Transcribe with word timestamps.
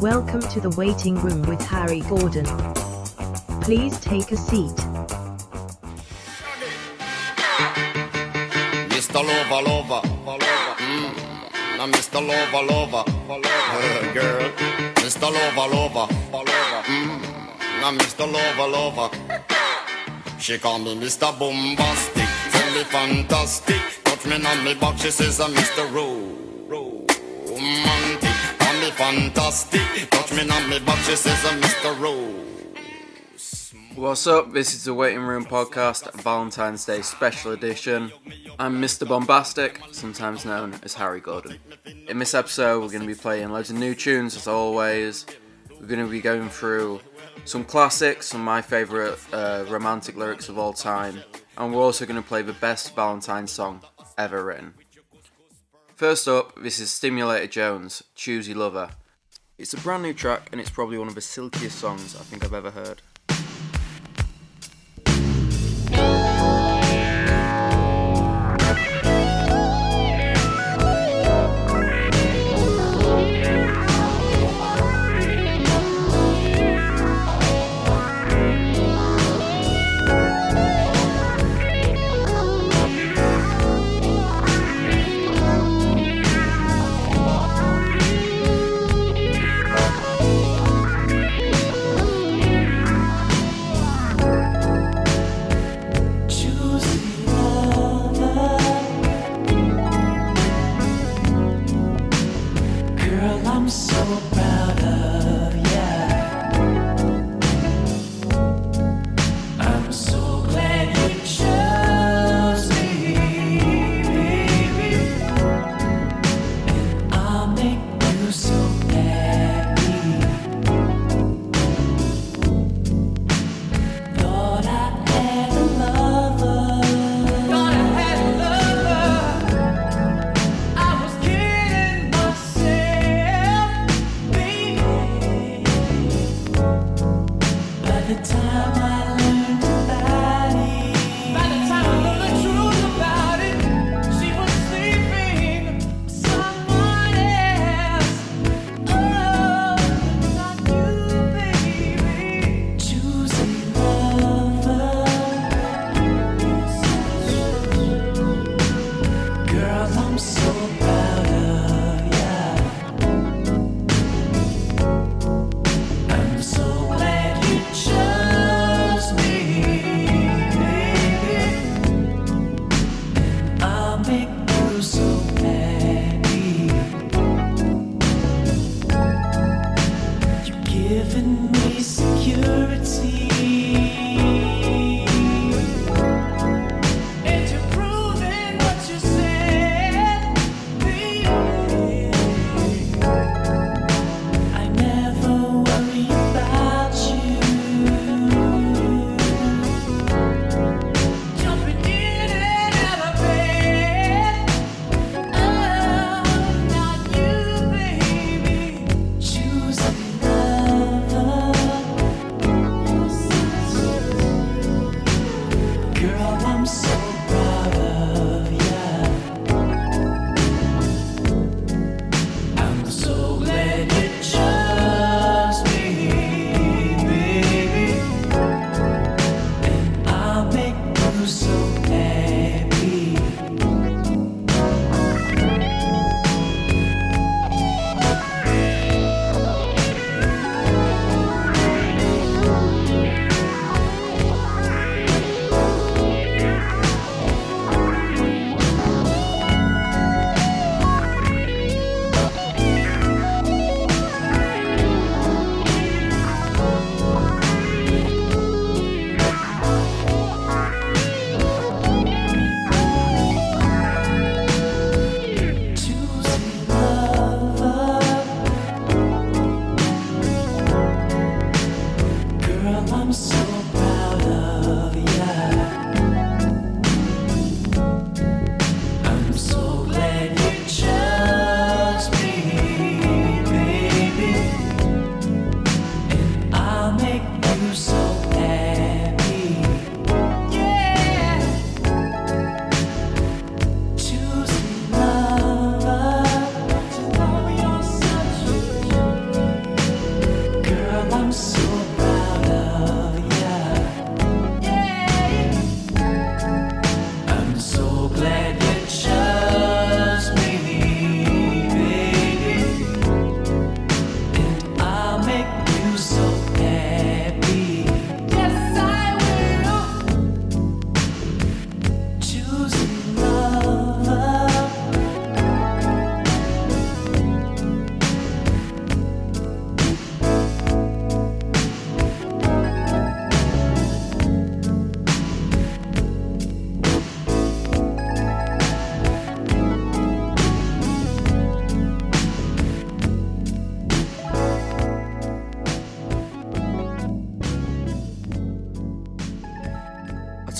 Welcome 0.00 0.42
to 0.42 0.60
the 0.60 0.68
waiting 0.76 1.14
room 1.14 1.40
with 1.44 1.62
Harry 1.62 2.00
Gordon. 2.00 2.44
Please 3.62 3.98
take 3.98 4.30
a 4.30 4.36
seat. 4.36 4.76
Mr. 8.92 9.24
Lover, 9.24 9.62
lover, 9.66 10.06
mm. 10.76 11.78
Now 11.78 11.86
Mr. 11.86 12.20
Lover, 12.20 12.66
lover, 12.66 13.04
girl. 14.12 14.50
Mr. 14.96 15.32
Lover, 15.32 15.74
lover, 15.74 16.12
mm. 16.84 17.22
Now 17.80 17.92
Mr. 17.92 18.30
Lover, 18.30 18.68
lover. 18.68 19.16
She 20.38 20.58
call 20.58 20.78
me 20.78 20.94
Mr. 20.94 21.32
Bombastic, 21.38 22.28
tell 22.52 22.74
me 22.74 22.84
fantastic. 22.84 23.80
Touch 24.04 24.26
me 24.26 24.44
on 24.44 24.62
me 24.62 24.74
back, 24.74 24.98
she 24.98 25.10
says 25.10 25.40
I'm 25.40 25.54
Mr. 25.54 25.90
Ro, 25.90 26.04
romantic. 26.04 26.04
Call 26.04 26.28
me 26.28 26.35
fantastic, 28.96 30.08
touch 30.08 30.32
me 30.32 30.48
on 30.48 30.70
me 30.70 30.78
back, 30.78 30.96
she 31.04 31.14
says 31.14 31.36
Mr. 31.60 32.00
Ro. 32.00 32.32
What's 33.94 34.26
up? 34.26 34.54
This 34.54 34.74
is 34.74 34.84
the 34.84 34.94
Waiting 34.94 35.20
Room 35.20 35.44
Podcast, 35.44 36.10
Valentine's 36.22 36.86
Day 36.86 37.02
special 37.02 37.52
edition. 37.52 38.10
I'm 38.58 38.80
Mr. 38.80 39.06
Bombastic, 39.06 39.82
sometimes 39.92 40.46
known 40.46 40.80
as 40.82 40.94
Harry 40.94 41.20
Gordon. 41.20 41.58
In 42.08 42.18
this 42.18 42.32
episode, 42.32 42.80
we're 42.80 42.88
going 42.88 43.02
to 43.02 43.06
be 43.06 43.14
playing 43.14 43.50
loads 43.50 43.68
of 43.68 43.76
new 43.76 43.94
tunes 43.94 44.34
as 44.34 44.48
always. 44.48 45.26
We're 45.78 45.88
going 45.88 46.04
to 46.04 46.10
be 46.10 46.22
going 46.22 46.48
through 46.48 47.00
some 47.44 47.64
classics, 47.64 48.28
some 48.28 48.40
of 48.40 48.46
my 48.46 48.62
favourite 48.62 49.18
uh, 49.30 49.66
romantic 49.68 50.16
lyrics 50.16 50.48
of 50.48 50.58
all 50.58 50.72
time, 50.72 51.20
and 51.58 51.74
we're 51.74 51.82
also 51.82 52.06
going 52.06 52.20
to 52.20 52.26
play 52.26 52.40
the 52.40 52.54
best 52.54 52.94
Valentine's 52.96 53.52
song 53.52 53.82
ever 54.16 54.42
written. 54.42 54.72
First 55.96 56.28
up, 56.28 56.62
this 56.62 56.78
is 56.78 56.90
Stimulator 56.90 57.46
Jones, 57.46 58.04
Choosy 58.14 58.52
Lover. 58.52 58.90
It's 59.56 59.72
a 59.72 59.78
brand 59.78 60.02
new 60.02 60.12
track, 60.12 60.50
and 60.52 60.60
it's 60.60 60.68
probably 60.68 60.98
one 60.98 61.08
of 61.08 61.14
the 61.14 61.22
silkiest 61.22 61.78
songs 61.78 62.14
I 62.14 62.18
think 62.18 62.44
I've 62.44 62.52
ever 62.52 62.70
heard. 62.70 63.00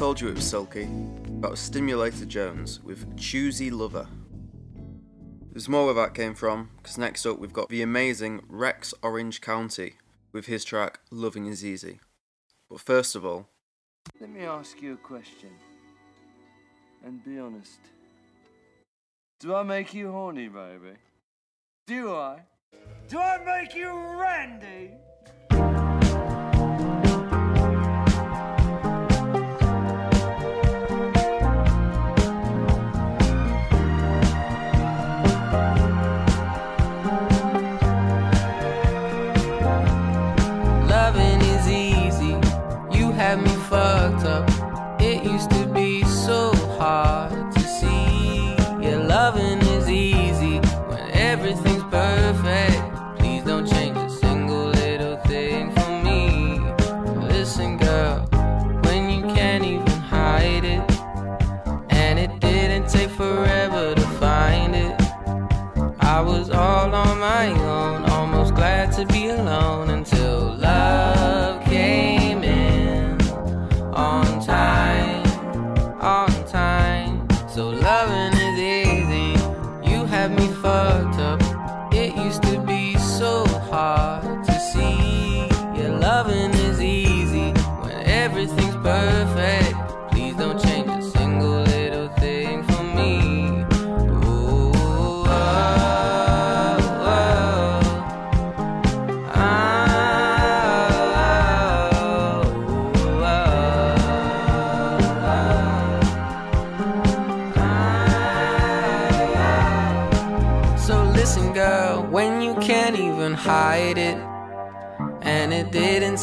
Told 0.06 0.20
you 0.20 0.28
it 0.28 0.36
was 0.36 0.48
silky, 0.48 0.84
about 1.26 1.58
Stimulator 1.58 2.24
Jones 2.26 2.80
with 2.84 3.16
Choosy 3.16 3.72
Lover. 3.72 4.06
There's 5.50 5.68
more 5.68 5.86
where 5.86 5.94
that 5.94 6.14
came 6.14 6.32
from, 6.32 6.70
because 6.76 6.96
next 6.96 7.26
up 7.26 7.40
we've 7.40 7.52
got 7.52 7.70
the 7.70 7.82
amazing 7.82 8.44
Rex 8.48 8.94
Orange 9.02 9.40
County 9.40 9.94
with 10.30 10.46
his 10.46 10.64
track 10.64 11.00
Loving 11.10 11.46
Is 11.46 11.64
Easy. 11.64 11.98
But 12.70 12.78
first 12.78 13.16
of 13.16 13.26
all, 13.26 13.48
Let 14.20 14.30
me 14.30 14.42
ask 14.42 14.80
you 14.80 14.92
a 14.92 14.96
question. 14.96 15.50
And 17.04 17.24
be 17.24 17.40
honest. 17.40 17.80
Do 19.40 19.56
I 19.56 19.64
make 19.64 19.92
you 19.92 20.12
horny, 20.12 20.46
baby? 20.46 20.98
Do 21.88 22.14
I? 22.14 22.42
Do 23.08 23.18
I 23.18 23.38
make 23.44 23.74
you 23.74 23.88
randy? 23.90 24.92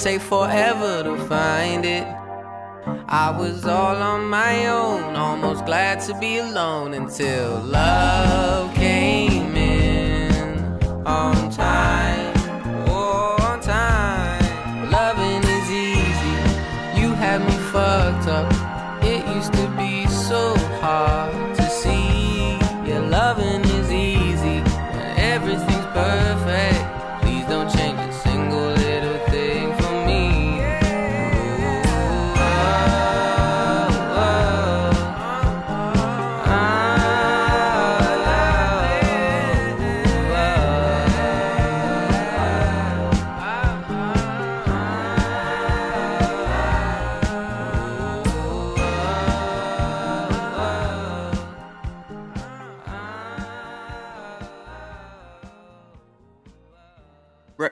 Take 0.03 0.19
forever 0.19 1.01
to 1.01 1.15
find 1.29 1.85
it. 1.85 2.05
I 3.07 3.33
was 3.39 3.63
all 3.65 3.95
on 3.95 4.25
my 4.25 4.65
own, 4.65 5.15
almost 5.15 5.65
glad 5.65 6.01
to 6.07 6.19
be 6.19 6.39
alone 6.39 6.94
until 6.94 7.61
love 7.61 8.75
came 8.75 9.55
in 9.55 10.59
on 11.05 11.50
time. 11.51 11.82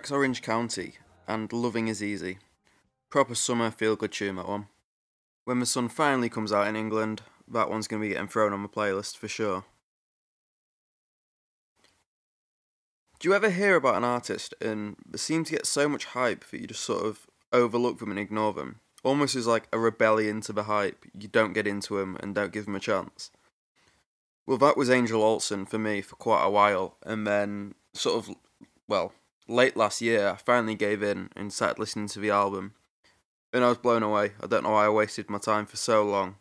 Rex 0.02 0.12
Orange 0.12 0.42
County 0.42 0.96
and 1.28 1.54
Loving 1.54 1.88
Is 1.88 2.02
Easy. 2.02 2.40
Proper 3.12 3.36
summer 3.36 3.70
feel 3.70 3.96
good 3.96 4.12
tune, 4.12 4.38
that 4.38 4.48
one. 4.48 4.66
When 5.46 5.60
the 5.60 5.66
sun 5.68 5.90
finally 5.90 6.28
comes 6.28 6.52
out 6.52 6.66
in 6.66 6.76
England, 6.76 7.22
that 7.48 7.70
one's 7.70 7.88
going 7.88 8.02
to 8.02 8.08
be 8.08 8.12
getting 8.12 8.28
thrown 8.28 8.52
on 8.52 8.62
my 8.62 8.68
playlist 8.68 9.16
for 9.16 9.28
sure. 9.28 9.64
Do 13.20 13.30
you 13.30 13.36
ever 13.36 13.52
hear 13.52 13.76
about 13.76 13.94
an 13.94 14.04
artist 14.04 14.56
and 14.60 14.96
they 15.08 15.20
seem 15.20 15.44
to 15.44 15.52
get 15.52 15.68
so 15.68 15.88
much 15.88 16.06
hype 16.06 16.46
that 16.50 16.60
you 16.60 16.66
just 16.66 16.82
sort 16.82 17.06
of 17.06 17.28
overlook 17.54 18.00
them 18.00 18.10
and 18.10 18.20
ignore 18.20 18.54
them? 18.54 18.80
Almost 19.04 19.36
as 19.36 19.46
like 19.46 19.68
a 19.72 19.78
rebellion 19.78 20.42
to 20.42 20.52
the 20.52 20.64
hype. 20.64 21.06
You 21.14 21.28
don't 21.28 21.54
get 21.54 21.68
into 21.68 22.00
them 22.00 22.18
and 22.22 22.34
don't 22.34 22.52
give 22.52 22.66
them 22.66 22.76
a 22.76 22.80
chance. 22.80 23.30
Well, 24.48 24.58
that 24.58 24.78
was 24.78 24.90
Angel 24.90 25.22
Olsen 25.22 25.68
for 25.68 25.78
me 25.78 26.02
for 26.02 26.16
quite 26.16 26.44
a 26.44 26.50
while, 26.50 26.98
and 27.04 27.28
then 27.28 27.76
sort 27.94 28.18
of, 28.18 28.36
well, 28.88 29.14
late 29.52 29.76
last 29.78 30.02
year, 30.02 30.30
I 30.30 30.36
finally 30.38 30.76
gave 30.76 31.04
in 31.04 31.30
and 31.36 31.52
started 31.54 31.80
listening 31.80 32.08
to 32.10 32.20
the 32.20 32.32
album. 32.32 32.74
And 33.54 33.64
I 33.64 33.70
was 33.70 33.78
blown 33.78 34.02
away. 34.02 34.32
I 34.42 34.48
don't 34.48 34.64
know 34.64 34.72
why 34.72 34.86
I 34.86 34.90
wasted 34.90 35.30
my 35.30 35.38
time 35.38 35.66
for 35.66 35.78
so 35.78 36.04
long. 36.04 36.36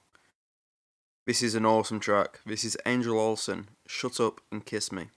This 1.26 1.42
is 1.42 1.54
an 1.54 1.66
awesome 1.66 2.00
track. 2.00 2.40
This 2.46 2.64
is 2.64 2.76
Angel 2.86 3.18
Olsen, 3.18 3.68
Shut 3.86 4.20
Up 4.20 4.40
and 4.50 4.64
Kiss 4.64 4.92
Me. 4.92 5.08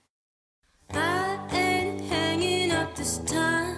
I 0.90 1.38
ain't 1.52 2.00
hanging 2.02 2.72
up 2.72 2.94
this 2.94 3.18
time. 3.18 3.76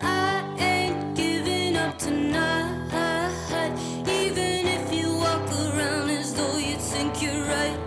I 0.00 0.54
ain't 0.58 1.16
giving 1.16 1.76
up 1.76 1.98
tonight. 1.98 2.86
Even 4.08 4.66
if 4.66 4.92
you 4.94 5.14
walk 5.16 5.50
around 5.50 6.10
as 6.10 6.34
though 6.34 6.58
you 6.58 6.76
think 6.76 7.22
you're 7.22 7.44
right. 7.44 7.78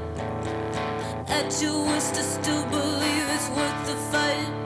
At 1.29 1.61
your 1.61 1.85
worst, 1.85 2.15
still 2.15 2.65
believe 2.69 3.02
fight. 3.95 4.62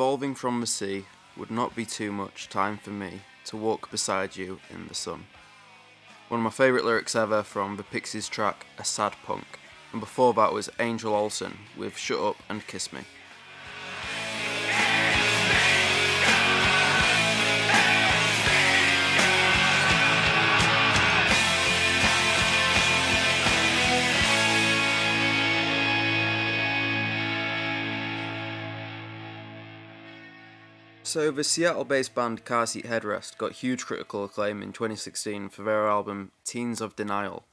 Evolving 0.00 0.34
from 0.34 0.62
the 0.62 0.66
sea 0.66 1.04
would 1.36 1.50
not 1.50 1.76
be 1.76 1.84
too 1.84 2.10
much 2.10 2.48
time 2.48 2.78
for 2.78 2.88
me 2.88 3.20
to 3.44 3.54
walk 3.54 3.90
beside 3.90 4.34
you 4.34 4.58
in 4.70 4.88
the 4.88 4.94
sun. 4.94 5.26
One 6.28 6.40
of 6.40 6.44
my 6.44 6.48
favourite 6.48 6.86
lyrics 6.86 7.14
ever 7.14 7.42
from 7.42 7.76
the 7.76 7.82
Pixies 7.82 8.26
track 8.26 8.64
A 8.78 8.84
Sad 8.84 9.12
Punk, 9.26 9.44
and 9.92 10.00
before 10.00 10.32
that 10.32 10.54
was 10.54 10.70
Angel 10.80 11.14
Olsen 11.14 11.52
with 11.76 11.98
Shut 11.98 12.18
Up 12.18 12.36
and 12.48 12.66
Kiss 12.66 12.94
Me. 12.94 13.00
So, 31.10 31.32
the 31.32 31.42
Seattle 31.42 31.82
based 31.82 32.14
band 32.14 32.44
Car 32.44 32.66
Seat 32.68 32.84
Headrest 32.84 33.36
got 33.36 33.50
huge 33.50 33.84
critical 33.84 34.22
acclaim 34.22 34.62
in 34.62 34.72
2016 34.72 35.48
for 35.48 35.64
their 35.64 35.88
album 35.88 36.30
Teens 36.44 36.80
of 36.80 36.94
Denial. 36.94 37.46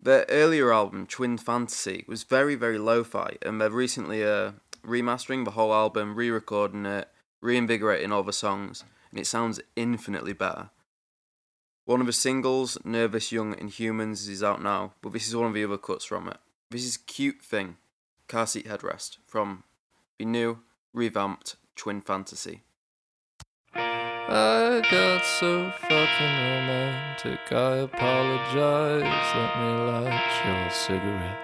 Their 0.00 0.24
earlier 0.30 0.72
album, 0.72 1.06
Twin 1.06 1.36
Fantasy, 1.36 2.06
was 2.08 2.22
very, 2.22 2.54
very 2.54 2.78
lo 2.78 3.04
fi, 3.04 3.36
and 3.42 3.60
they're 3.60 3.68
recently 3.68 4.24
uh, 4.24 4.52
remastering 4.82 5.44
the 5.44 5.50
whole 5.50 5.74
album, 5.74 6.14
re 6.14 6.30
recording 6.30 6.86
it, 6.86 7.10
reinvigorating 7.42 8.10
all 8.10 8.22
the 8.22 8.32
songs, 8.32 8.84
and 9.10 9.20
it 9.20 9.26
sounds 9.26 9.60
infinitely 9.76 10.32
better. 10.32 10.70
One 11.84 12.00
of 12.00 12.06
the 12.06 12.12
singles, 12.14 12.78
Nervous 12.86 13.32
Young 13.32 13.54
Inhumans, 13.56 14.30
is 14.30 14.42
out 14.42 14.62
now, 14.62 14.94
but 15.02 15.12
this 15.12 15.28
is 15.28 15.36
one 15.36 15.48
of 15.48 15.52
the 15.52 15.64
other 15.64 15.76
cuts 15.76 16.06
from 16.06 16.26
it. 16.26 16.38
This 16.70 16.86
is 16.86 16.96
Cute 16.96 17.42
Thing, 17.42 17.76
Car 18.28 18.46
Seat 18.46 18.66
Headrest, 18.66 19.18
from 19.26 19.64
the 20.18 20.24
new, 20.24 20.60
revamped 20.94 21.56
Twin 21.76 22.00
Fantasy. 22.00 22.62
I 23.74 24.82
got 24.90 25.24
so 25.24 25.70
fucking 25.70 26.34
romantic. 26.50 27.40
I 27.52 27.76
apologize. 27.86 29.02
Let 29.36 29.52
me 29.60 29.68
light 29.92 30.32
your 30.44 30.70
cigarette. 30.70 31.38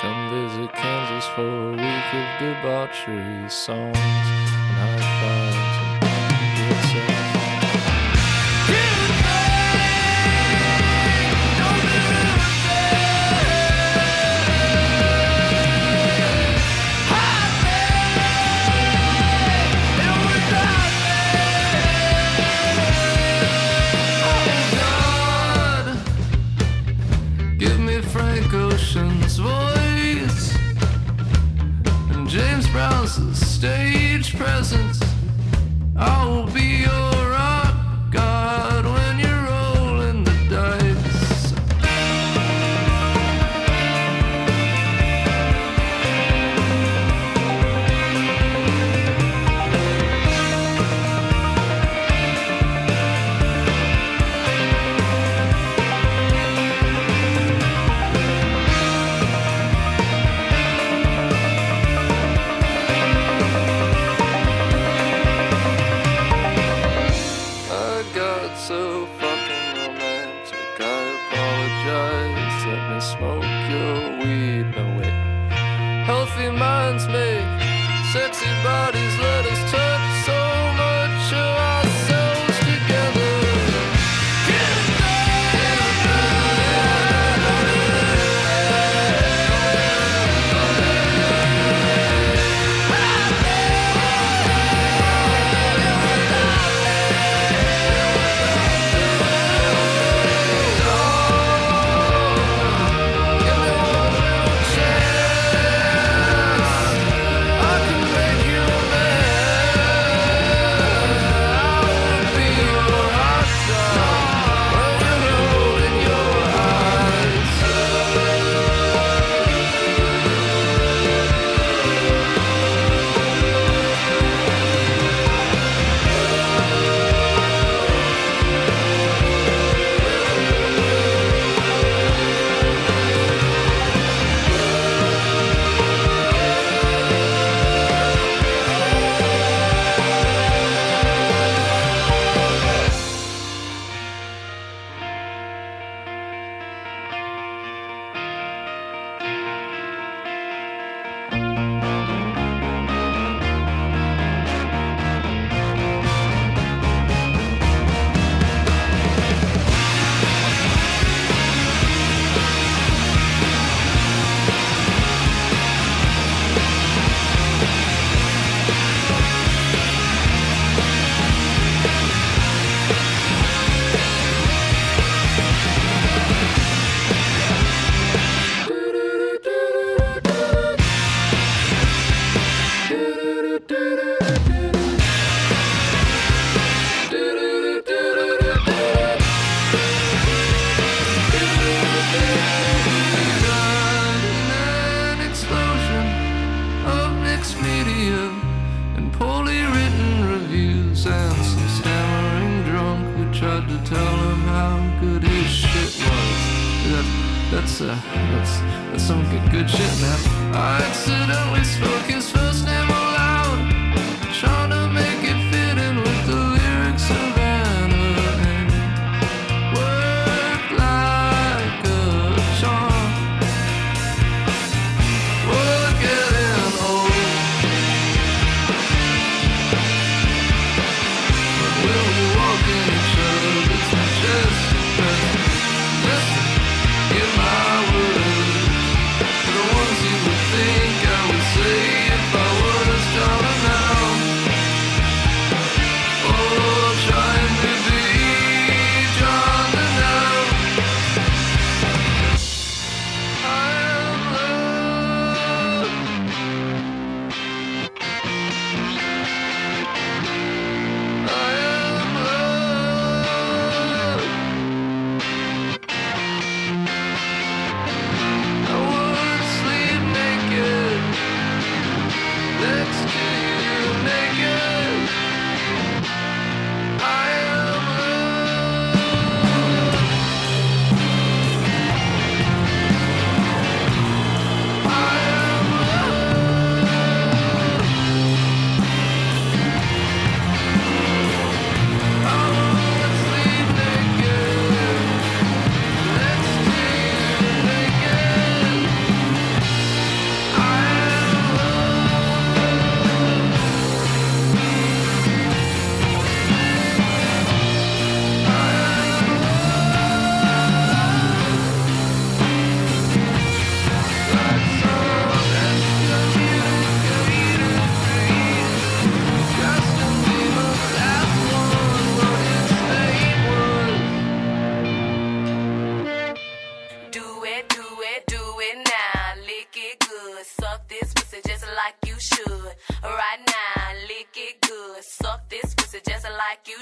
Come 0.00 0.30
visit 0.30 0.74
Kansas 0.74 1.28
for 1.34 1.42
a 1.42 1.72
week 1.72 2.14
of 2.14 2.26
debauchery 2.40 3.48
songs 3.48 3.96
presence. 34.38 35.00
I 35.96 36.24
will 36.24 36.46
be 36.52 36.67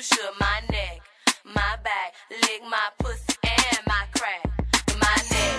should. 0.07 0.33
My 0.39 0.61
neck, 0.71 1.01
my 1.45 1.75
back, 1.83 2.15
lick 2.31 2.63
my 2.71 2.89
pussy 2.99 3.35
and 3.43 3.81
my 3.87 4.05
crack. 4.15 4.45
My 5.03 5.17
neck, 5.35 5.59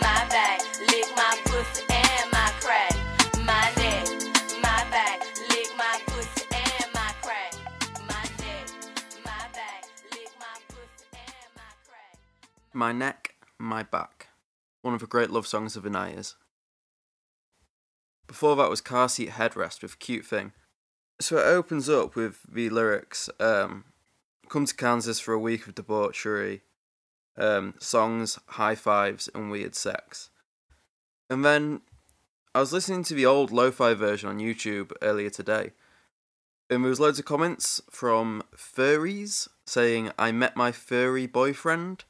my 0.00 0.20
back, 0.30 0.60
lick 0.90 1.08
my 1.16 1.32
pussy 1.44 1.84
and 1.90 2.26
my 2.32 2.50
crack. 2.60 2.94
My 3.44 3.66
neck, 3.82 4.06
my 4.62 4.80
back, 4.94 5.18
lick 5.50 5.70
my 5.76 5.96
pussy 6.06 6.44
and 6.52 6.86
my 6.94 7.10
crack. 7.22 7.52
My 8.08 8.22
neck, 8.42 8.66
my 9.24 9.42
back, 9.58 9.82
lick 10.12 10.30
my 10.38 10.56
pussy 10.68 11.06
and 11.12 11.50
my 11.56 11.72
crack. 11.86 12.18
My 12.72 12.92
Neck, 12.92 13.34
My 13.58 13.82
Back. 13.82 14.28
One 14.82 14.94
of 14.94 15.00
the 15.00 15.06
great 15.06 15.30
love 15.30 15.46
songs 15.46 15.76
of 15.76 15.84
90s. 15.84 16.34
Before 18.26 18.54
that 18.56 18.70
was 18.70 18.80
Car 18.80 19.08
Seat 19.08 19.30
Headrest 19.30 19.82
with 19.82 19.98
Cute 19.98 20.24
Thing. 20.24 20.52
So 21.20 21.36
it 21.36 21.46
opens 21.46 21.88
up 21.88 22.16
with 22.16 22.40
the 22.50 22.70
lyrics 22.70 23.28
um, 23.38 23.84
Come 24.48 24.66
to 24.66 24.74
Kansas 24.74 25.20
for 25.20 25.32
a 25.32 25.38
week 25.38 25.66
of 25.66 25.74
debauchery, 25.74 26.62
um, 27.36 27.74
songs, 27.78 28.38
high 28.46 28.74
fives, 28.74 29.28
and 29.34 29.50
weird 29.50 29.74
sex. 29.74 30.30
And 31.28 31.44
then 31.44 31.82
I 32.54 32.60
was 32.60 32.72
listening 32.72 33.04
to 33.04 33.14
the 33.14 33.26
old 33.26 33.52
lo 33.52 33.70
fi 33.70 33.94
version 33.94 34.28
on 34.28 34.40
YouTube 34.40 34.90
earlier 35.02 35.30
today, 35.30 35.72
and 36.70 36.84
there 36.84 36.88
was 36.88 37.00
loads 37.00 37.18
of 37.18 37.24
comments 37.24 37.82
from 37.90 38.44
furries 38.56 39.48
saying, 39.66 40.12
I 40.16 40.30
met 40.30 40.56
my 40.56 40.70
furry 40.70 41.26
boyfriend 41.26 42.04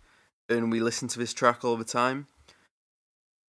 and 0.50 0.70
we 0.70 0.80
listen 0.80 1.08
to 1.08 1.18
this 1.18 1.32
track 1.32 1.64
all 1.64 1.76
the 1.76 1.84
time. 1.84 2.26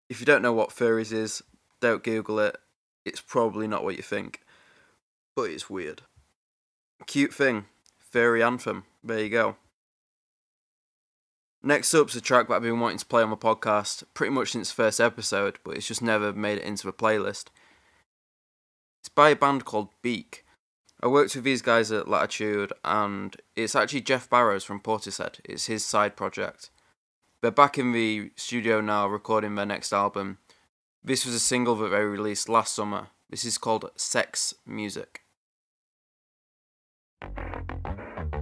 If 0.09 0.21
you 0.21 0.25
don't 0.25 0.41
know 0.41 0.53
what 0.53 0.69
furries 0.69 1.11
is, 1.11 1.43
don't 1.81 2.03
Google 2.03 2.39
it. 2.39 2.57
It's 3.03 3.19
probably 3.19 3.67
not 3.67 3.83
what 3.83 3.97
you 3.97 4.03
think, 4.03 4.41
but 5.35 5.49
it's 5.49 5.69
weird. 5.69 6.01
Cute 7.07 7.33
thing, 7.33 7.65
Fairy 7.99 8.43
anthem. 8.43 8.83
There 9.03 9.19
you 9.19 9.29
go. 9.29 9.55
Next 11.63 11.93
up's 11.93 12.15
a 12.15 12.21
track 12.21 12.47
that 12.47 12.55
I've 12.55 12.61
been 12.63 12.79
wanting 12.79 12.97
to 12.97 13.05
play 13.05 13.21
on 13.21 13.29
my 13.29 13.35
podcast 13.35 14.03
pretty 14.13 14.33
much 14.33 14.51
since 14.51 14.71
first 14.71 14.99
episode, 14.99 15.59
but 15.63 15.77
it's 15.77 15.87
just 15.87 16.01
never 16.01 16.33
made 16.33 16.57
it 16.57 16.63
into 16.63 16.87
the 16.87 16.93
playlist. 16.93 17.45
It's 19.01 19.09
by 19.09 19.29
a 19.29 19.35
band 19.35 19.65
called 19.65 19.89
Beak. 20.01 20.43
I 21.03 21.07
worked 21.07 21.35
with 21.35 21.43
these 21.43 21.61
guys 21.61 21.91
at 21.91 22.07
Latitude, 22.07 22.73
and 22.83 23.35
it's 23.55 23.75
actually 23.75 24.01
Geoff 24.01 24.29
Barrows 24.29 24.63
from 24.63 24.79
Portishead. 24.79 25.39
It's 25.45 25.67
his 25.67 25.85
side 25.85 26.15
project. 26.15 26.69
They're 27.41 27.51
back 27.51 27.77
in 27.77 27.91
the 27.91 28.31
studio 28.35 28.81
now 28.81 29.07
recording 29.07 29.55
their 29.55 29.65
next 29.65 29.93
album. 29.93 30.37
This 31.03 31.25
was 31.25 31.33
a 31.33 31.39
single 31.39 31.75
that 31.77 31.89
they 31.89 32.01
released 32.01 32.49
last 32.49 32.75
summer. 32.75 33.07
This 33.29 33.45
is 33.45 33.57
called 33.57 33.89
Sex 33.95 34.53
Music. 34.65 35.20
Thank 37.21 38.33
you. 38.35 38.40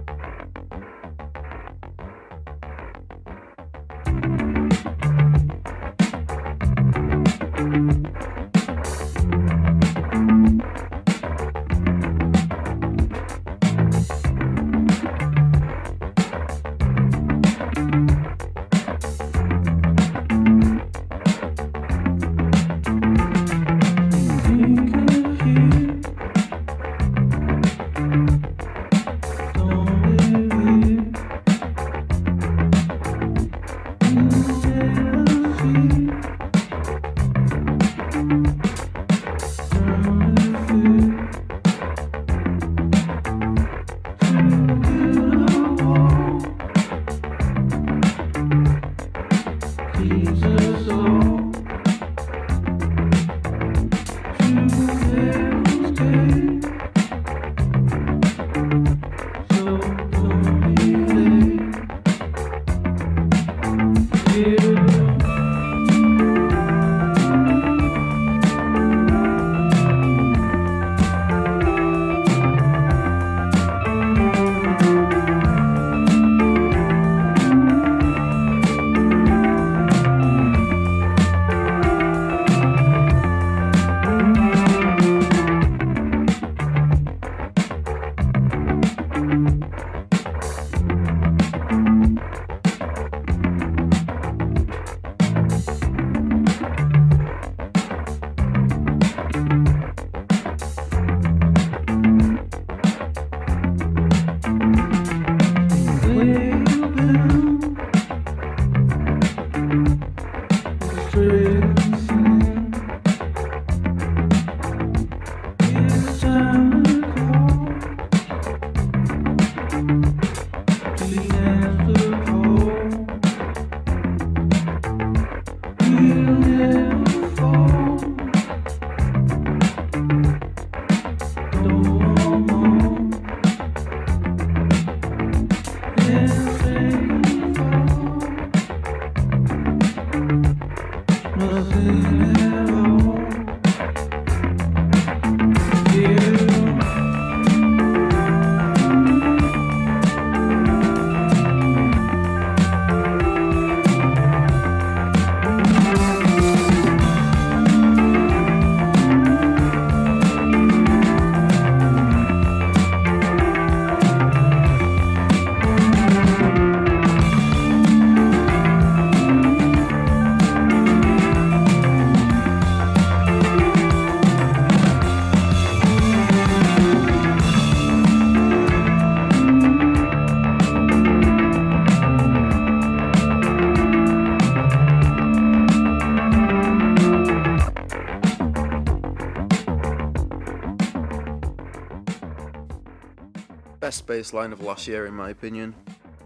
Best 194.10 194.32
bass 194.32 194.32
line 194.32 194.52
of 194.52 194.60
last 194.60 194.88
year, 194.88 195.06
in 195.06 195.14
my 195.14 195.30
opinion. 195.30 195.72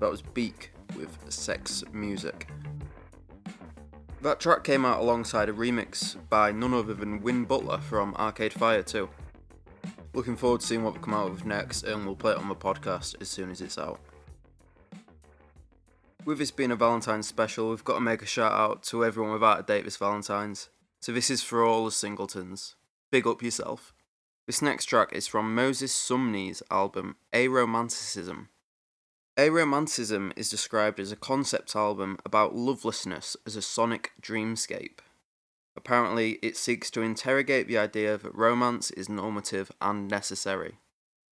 That 0.01 0.11
was 0.11 0.23
Beak 0.23 0.73
with 0.97 1.19
Sex 1.29 1.85
Music. 1.93 2.49
That 4.23 4.41
track 4.41 4.65
came 4.65 4.87
out 4.87 5.01
alongside 5.01 5.51
a 5.51 5.53
remix 5.53 6.17
by 6.31 6.51
none 6.51 6.73
other 6.73 6.95
than 6.95 7.21
Win 7.21 7.45
Butler 7.45 7.77
from 7.77 8.15
Arcade 8.15 8.55
Fire 8.55 8.83
2. 8.83 9.07
Looking 10.15 10.35
forward 10.35 10.63
to 10.63 10.67
seeing 10.67 10.83
what 10.83 10.95
we 10.95 11.01
come 11.01 11.13
out 11.13 11.31
with 11.31 11.45
next, 11.45 11.83
and 11.83 12.07
we'll 12.07 12.17
play 12.17 12.33
it 12.33 12.39
on 12.39 12.49
the 12.49 12.55
podcast 12.55 13.21
as 13.21 13.29
soon 13.29 13.51
as 13.51 13.61
it's 13.61 13.77
out. 13.77 14.01
With 16.25 16.39
this 16.39 16.51
being 16.51 16.71
a 16.71 16.77
Valentine's 16.77 17.29
special, 17.29 17.69
we've 17.69 17.85
got 17.85 17.97
to 17.97 18.01
make 18.01 18.23
a 18.23 18.27
shout 18.27 18.53
out 18.53 18.83
to 18.85 19.05
everyone 19.05 19.35
without 19.35 19.61
a 19.61 19.63
date 19.63 19.85
this 19.85 19.99
Valentine's. 19.99 20.71
So 21.01 21.13
this 21.13 21.29
is 21.29 21.43
for 21.43 21.63
all 21.63 21.85
the 21.85 21.91
singletons. 21.91 22.77
Big 23.11 23.27
up 23.27 23.43
yourself. 23.43 23.94
This 24.47 24.61
next 24.61 24.85
track 24.85 25.15
is 25.15 25.27
from 25.27 25.55
Moses 25.55 25.95
Sumney's 25.95 26.63
album 26.71 27.17
Aromanticism. 27.33 28.49
Aromanticism 29.39 30.35
is 30.37 30.51
described 30.51 31.01
as 31.01 31.11
a 31.11 31.17
concept 31.17 31.75
album 31.75 32.19
about 32.27 32.55
lovelessness 32.55 33.39
as 33.47 33.57
a 33.57 33.63
sonic 33.63 34.13
dreamscape. 34.21 34.99
Apparently, 35.75 36.33
it 36.43 36.59
seeks 36.59 36.91
to 36.91 37.01
interrogate 37.01 37.69
the 37.69 37.79
idea 37.79 38.19
that 38.19 38.35
romance 38.35 38.91
is 38.91 39.09
normative 39.09 39.73
and 39.81 40.09
necessary. 40.09 40.75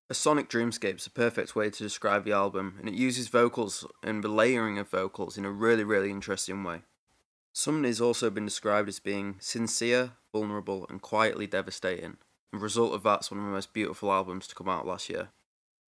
A 0.09 0.15
sonic 0.15 0.49
dreamscape 0.49 0.97
is 0.97 1.07
a 1.07 1.11
perfect 1.11 1.55
way 1.55 1.69
to 1.69 1.83
describe 1.83 2.25
the 2.25 2.33
album, 2.33 2.77
and 2.79 2.89
it 2.89 2.95
uses 2.95 3.29
vocals 3.29 3.87
and 4.03 4.25
the 4.25 4.29
layering 4.29 4.79
of 4.79 4.89
vocals 4.89 5.37
in 5.37 5.45
a 5.45 5.51
really, 5.51 5.85
really 5.85 6.11
interesting 6.11 6.65
way. 6.65 6.81
Sumney 7.55 7.89
has 7.89 8.01
also 8.01 8.31
been 8.31 8.47
described 8.47 8.89
as 8.89 9.01
being 9.01 9.37
sincere, 9.39 10.13
vulnerable, 10.33 10.87
and 10.89 11.03
quietly 11.03 11.47
devastating. 11.47 12.17
Result 12.53 12.95
of 12.95 13.03
that's 13.03 13.31
one 13.31 13.41
of 13.41 13.47
the 13.47 13.53
most 13.53 13.73
beautiful 13.73 14.13
albums 14.13 14.47
to 14.47 14.55
come 14.55 14.69
out 14.69 14.87
last 14.87 15.09
year. 15.09 15.29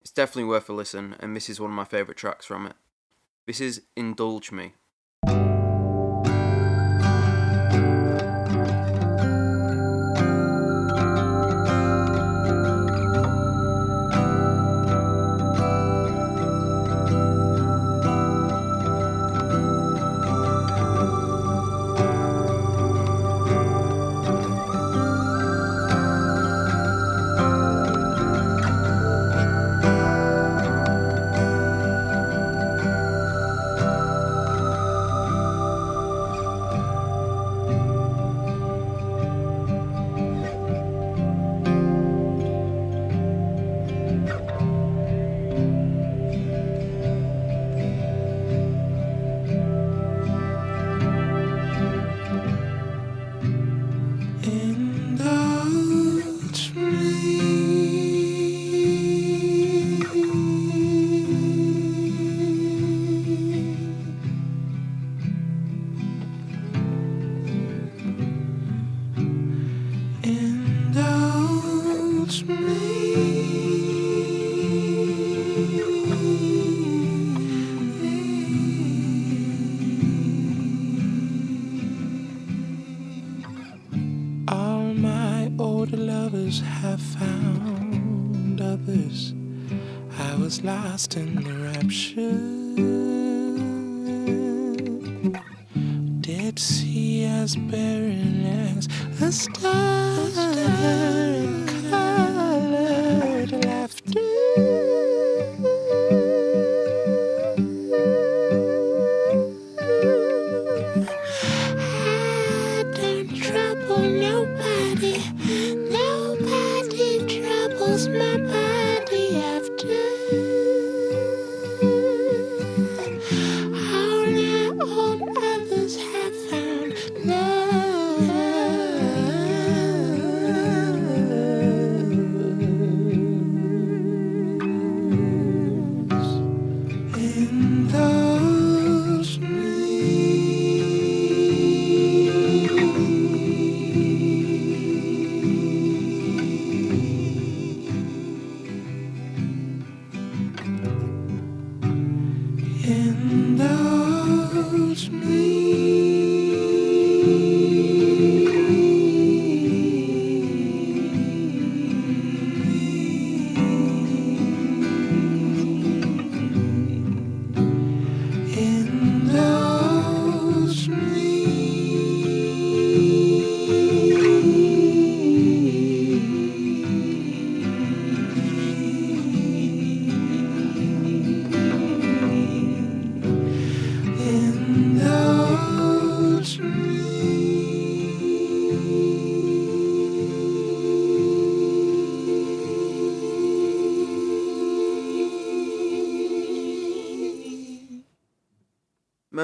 It's 0.01 0.11
definitely 0.11 0.45
worth 0.45 0.69
a 0.69 0.73
listen, 0.73 1.15
and 1.21 1.37
this 1.37 1.49
is 1.51 1.61
one 1.61 1.71
of 1.71 1.77
my 1.77 1.85
favourite 1.85 2.17
tracks 2.17 2.47
from 2.47 2.67
it. 2.67 2.75
This 3.47 3.61
is 3.61 3.83
Indulge 3.97 4.51
Me. 4.51 4.73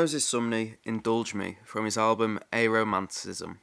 Moses 0.01 0.25
Sumney, 0.25 0.77
Indulge 0.83 1.35
Me, 1.35 1.59
from 1.63 1.85
his 1.85 1.99
album 1.99 2.41
Aromanticism. 2.55 3.59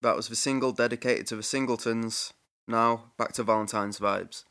That 0.00 0.16
was 0.16 0.28
the 0.28 0.34
single 0.34 0.72
dedicated 0.72 1.26
to 1.26 1.36
the 1.36 1.42
singletons. 1.42 2.32
Now, 2.66 3.12
back 3.18 3.32
to 3.34 3.42
Valentine's 3.42 3.98
vibes. 3.98 4.44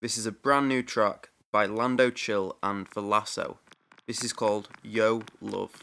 This 0.00 0.16
is 0.16 0.24
a 0.24 0.32
brand 0.32 0.66
new 0.66 0.82
track 0.82 1.28
by 1.52 1.66
Lando 1.66 2.08
Chill 2.08 2.56
and 2.62 2.86
The 2.94 3.02
Lasso. 3.02 3.58
This 4.06 4.24
is 4.24 4.32
called 4.32 4.70
Yo 4.82 5.24
Love. 5.42 5.82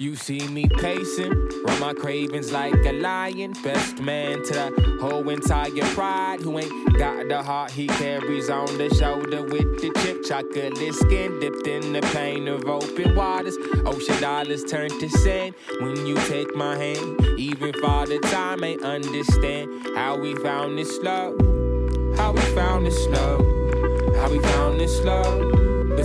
You 0.00 0.14
see 0.14 0.46
me 0.46 0.68
pacing, 0.68 1.32
run 1.64 1.80
my 1.80 1.92
cravings 1.92 2.52
like 2.52 2.72
a 2.86 2.92
lion. 2.92 3.52
Best 3.64 3.98
man 3.98 4.44
to 4.44 4.52
the 4.52 4.98
whole 5.00 5.28
entire 5.28 5.72
pride. 5.92 6.40
Who 6.40 6.56
ain't 6.56 6.96
got 6.96 7.26
the 7.28 7.42
heart 7.42 7.72
he 7.72 7.88
carries 7.88 8.48
on 8.48 8.78
the 8.78 8.94
shoulder 8.94 9.42
with 9.42 9.80
the 9.80 9.90
chip. 10.00 10.22
Chocolate 10.24 10.94
skin 10.94 11.40
dipped 11.40 11.66
in 11.66 11.92
the 11.92 12.02
pain 12.12 12.46
of 12.46 12.68
open 12.68 13.16
waters. 13.16 13.56
Ocean 13.84 14.20
dollars 14.20 14.62
turn 14.62 14.88
to 15.00 15.08
sand 15.08 15.56
when 15.80 16.06
you 16.06 16.14
take 16.28 16.54
my 16.54 16.76
hand. 16.76 17.20
Even 17.36 17.72
Father 17.80 18.20
Time 18.20 18.62
ain't 18.62 18.84
understand 18.84 19.84
how 19.96 20.16
we 20.16 20.36
found 20.36 20.78
this 20.78 20.96
love. 20.98 21.34
How 22.16 22.30
we 22.30 22.40
found 22.54 22.86
this 22.86 23.04
love. 23.08 23.40
How 24.14 24.30
we 24.30 24.38
found 24.38 24.78
this 24.78 25.00
love. 25.00 25.57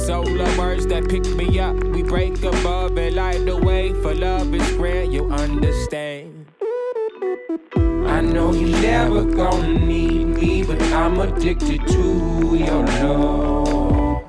Zola 0.04 0.58
words 0.58 0.86
that 0.88 1.08
pick 1.08 1.26
me 1.28 1.60
up. 1.60 1.82
We 1.82 2.04
break 2.04 2.44
above 2.44 2.98
and 2.98 3.16
light 3.16 3.46
the 3.46 3.56
way 3.56 3.94
for 4.02 4.14
love 4.14 4.54
is 4.54 4.70
grand, 4.76 5.14
you 5.14 5.32
understand. 5.32 6.46
I 7.78 8.20
know 8.20 8.52
you 8.52 8.68
never 8.68 9.24
gonna 9.24 9.80
need 9.80 10.26
me, 10.26 10.64
but 10.64 10.82
I'm 10.92 11.18
addicted 11.22 11.88
to 11.88 12.56
your 12.58 12.86
love. 12.86 14.24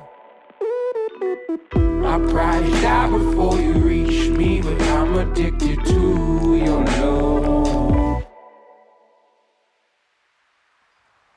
I 2.05 2.19
probably 2.29 2.71
die 2.79 3.09
before 3.09 3.59
you 3.59 3.73
reach 3.73 4.29
me, 4.29 4.61
but 4.61 4.81
I'm 4.81 5.13
addicted 5.15 5.83
to 5.87 6.55
your 6.55 6.85
love. 6.85 8.23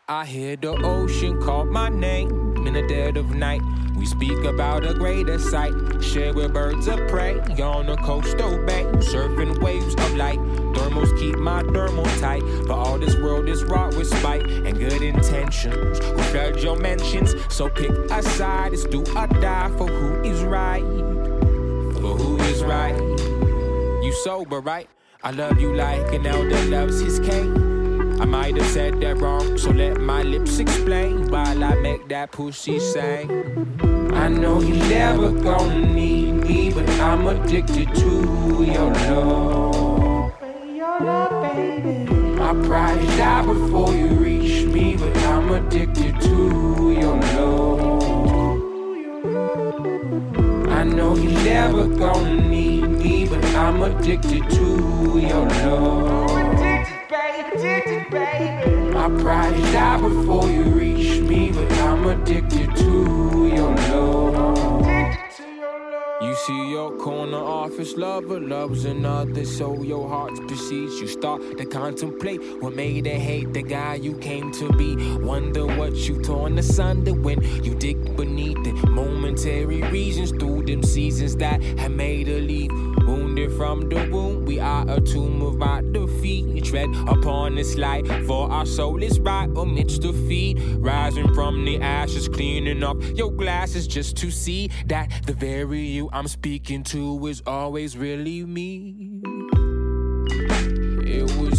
I 0.08 0.24
hear 0.24 0.54
the 0.54 0.76
ocean 0.84 1.42
call 1.42 1.64
my 1.64 1.88
name 1.88 2.47
in 2.68 2.74
the 2.74 2.82
dead 2.82 3.16
of 3.16 3.34
night. 3.34 3.62
We 3.96 4.04
speak 4.04 4.44
about 4.44 4.84
a 4.84 4.92
greater 4.92 5.38
sight, 5.38 5.72
share 6.02 6.34
with 6.34 6.52
birds 6.52 6.86
of 6.86 6.98
prey 7.08 7.40
on 7.62 7.88
a 7.88 7.96
coastal 7.96 8.62
bay, 8.66 8.84
surfing 9.10 9.58
waves 9.62 9.94
of 9.94 10.14
light. 10.16 10.38
Thermals 10.74 11.18
keep 11.18 11.36
my 11.38 11.62
thermal 11.62 12.04
tight, 12.20 12.42
but 12.66 12.76
all 12.76 12.98
this 12.98 13.16
world 13.16 13.48
is 13.48 13.64
wrought 13.64 13.96
with 13.96 14.06
spite 14.06 14.42
and 14.42 14.78
good 14.78 15.00
intentions. 15.00 15.98
We 16.00 16.22
felt 16.24 16.58
your 16.58 16.76
mentions, 16.78 17.34
so 17.48 17.70
pick 17.70 17.90
a 17.90 18.22
side. 18.22 18.74
It's 18.74 18.84
do 18.84 19.00
or 19.00 19.26
die 19.26 19.70
for 19.78 19.88
who 19.88 20.22
is 20.22 20.42
right, 20.42 20.84
for 21.94 22.14
who 22.20 22.36
is 22.52 22.62
right. 22.62 23.00
You 24.04 24.12
sober, 24.24 24.60
right? 24.60 24.88
I 25.24 25.30
love 25.30 25.58
you 25.58 25.74
like 25.74 26.12
an 26.12 26.26
elder 26.26 26.62
loves 26.66 27.00
his 27.00 27.18
cane. 27.18 27.67
I 28.20 28.24
might 28.24 28.56
have 28.56 28.66
said 28.66 29.00
that 29.00 29.18
wrong, 29.18 29.56
so 29.56 29.70
let 29.70 30.00
my 30.00 30.22
lips 30.22 30.58
explain 30.58 31.28
while 31.30 31.62
I 31.62 31.74
make 31.76 32.08
that 32.08 32.32
pussy 32.32 32.80
sing. 32.80 33.30
I 34.12 34.26
know 34.28 34.60
you're 34.60 34.88
never 34.88 35.30
gonna 35.30 35.86
need 35.86 36.32
me, 36.32 36.72
but 36.72 36.88
I'm 37.00 37.28
addicted 37.28 37.94
to 37.94 38.64
your 38.64 38.92
love. 39.06 40.32
My 42.38 42.54
pride 42.66 43.06
die 43.16 43.46
before 43.46 43.94
you 43.94 44.08
reach 44.08 44.66
me, 44.66 44.96
but 44.96 45.16
I'm 45.18 45.50
addicted 45.52 46.20
to 46.20 46.92
your 47.00 47.16
love. 47.36 48.02
I 50.68 50.82
know 50.82 51.14
you're 51.14 51.44
never 51.44 51.86
gonna 51.86 52.48
need 52.48 52.88
me, 52.88 53.28
but 53.28 53.44
I'm 53.54 53.82
addicted 53.82 54.50
to 54.50 55.18
your 55.20 55.46
love. 55.46 56.37
My 57.10 59.08
pride 59.22 59.56
die 59.72 59.98
before 59.98 60.46
you 60.50 60.64
reach 60.64 61.22
me, 61.22 61.50
but 61.50 61.72
I'm 61.72 62.06
addicted 62.06 62.76
to 62.76 63.50
your 63.54 63.74
love. 63.74 64.86
You 66.20 66.34
see 66.34 66.70
your 66.70 66.98
corner 66.98 67.38
office 67.38 67.96
lover 67.96 68.38
loves 68.38 68.84
another, 68.84 69.46
so 69.46 69.82
your 69.82 70.06
heart 70.06 70.34
precedes. 70.48 71.00
You 71.00 71.08
start 71.08 71.40
to 71.56 71.64
contemplate 71.64 72.42
what 72.60 72.74
made 72.74 73.06
her 73.06 73.14
hate 73.14 73.54
the 73.54 73.62
guy 73.62 73.94
you 73.94 74.14
came 74.18 74.52
to 74.52 74.70
be. 74.72 75.16
Wonder 75.16 75.64
what 75.64 75.94
you 75.94 76.20
torn 76.22 76.58
asunder 76.58 77.14
when 77.14 77.42
you 77.64 77.74
dig 77.74 78.16
beneath 78.18 78.62
the 78.64 78.72
momentary 78.90 79.80
reasons 79.84 80.30
through 80.32 80.64
them 80.64 80.82
seasons 80.82 81.36
that 81.36 81.62
have 81.62 81.92
made 81.92 82.26
her 82.28 82.40
leave. 82.40 82.70
From 83.46 83.88
the 83.88 84.08
womb, 84.10 84.44
we 84.44 84.58
are 84.58 84.84
a 84.88 85.00
tomb 85.00 85.42
of 85.42 85.62
our 85.62 85.82
defeat. 85.82 86.64
Tread 86.64 86.88
upon 87.06 87.54
this 87.54 87.76
light, 87.76 88.06
for 88.26 88.50
our 88.50 88.66
soul 88.66 89.02
is 89.02 89.20
right 89.20 89.48
amidst 89.56 90.02
the 90.02 90.12
feet. 90.12 90.58
Rising 90.78 91.32
from 91.34 91.64
the 91.64 91.80
ashes, 91.80 92.28
cleaning 92.28 92.82
up 92.82 92.96
your 93.14 93.30
glasses 93.30 93.86
just 93.86 94.16
to 94.18 94.30
see 94.30 94.70
that 94.86 95.10
the 95.26 95.32
very 95.32 95.82
you 95.82 96.10
I'm 96.12 96.26
speaking 96.26 96.82
to 96.84 97.26
is 97.26 97.42
always 97.46 97.96
really 97.96 98.44
me. 98.44 99.07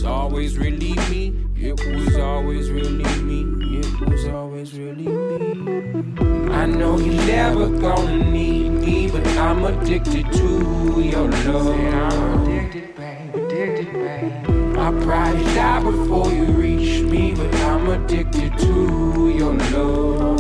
Always 0.10 0.58
really 0.58 0.96
me. 1.10 1.36
It 1.56 1.80
was 1.86 2.18
always 2.18 2.72
really 2.72 3.04
me. 3.22 3.80
It 3.80 4.10
was 4.10 4.26
always 4.28 4.74
really 4.74 5.08
me. 5.08 6.52
I 6.52 6.66
know 6.66 6.98
you're 6.98 7.26
never 7.26 7.70
gonna 7.70 8.32
need 8.32 8.70
me, 8.70 9.10
but 9.12 9.26
I'm 9.38 9.64
addicted 9.66 10.32
to 10.34 11.02
your 11.02 11.30
love. 11.30 11.80
I'm 11.80 12.48
addicted, 12.48 12.96
babe, 12.96 13.36
addicted, 13.36 13.94
babe. 13.94 14.50
My 14.76 14.92
pride 15.04 15.38
die 15.54 15.84
before 15.84 16.32
you 16.32 16.46
reach 16.46 17.04
me, 17.04 17.36
but 17.36 17.54
I'm 17.56 17.88
addicted 17.90 18.58
to 18.58 19.30
your 19.30 19.54
love. 19.54 20.40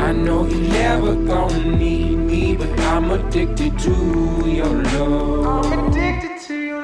I 0.00 0.12
know 0.12 0.46
you're 0.46 0.72
never 0.72 1.14
gonna 1.14 1.76
need 1.76 2.16
me, 2.16 2.56
but 2.56 2.78
I'm 2.80 3.10
addicted 3.10 3.78
to 3.78 3.94
your 4.46 4.82
love. 4.82 5.64
I'm 5.64 5.88
addicted 5.88 6.39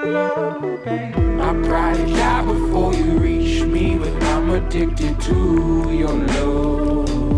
My 0.06 1.52
pride 1.66 2.06
die 2.06 2.44
before 2.44 2.94
you 2.94 3.18
reach 3.18 3.62
me, 3.64 3.98
but 3.98 4.22
I'm 4.22 4.50
addicted 4.50 5.20
to 5.22 5.90
your 5.90 6.12
love. 6.12 7.35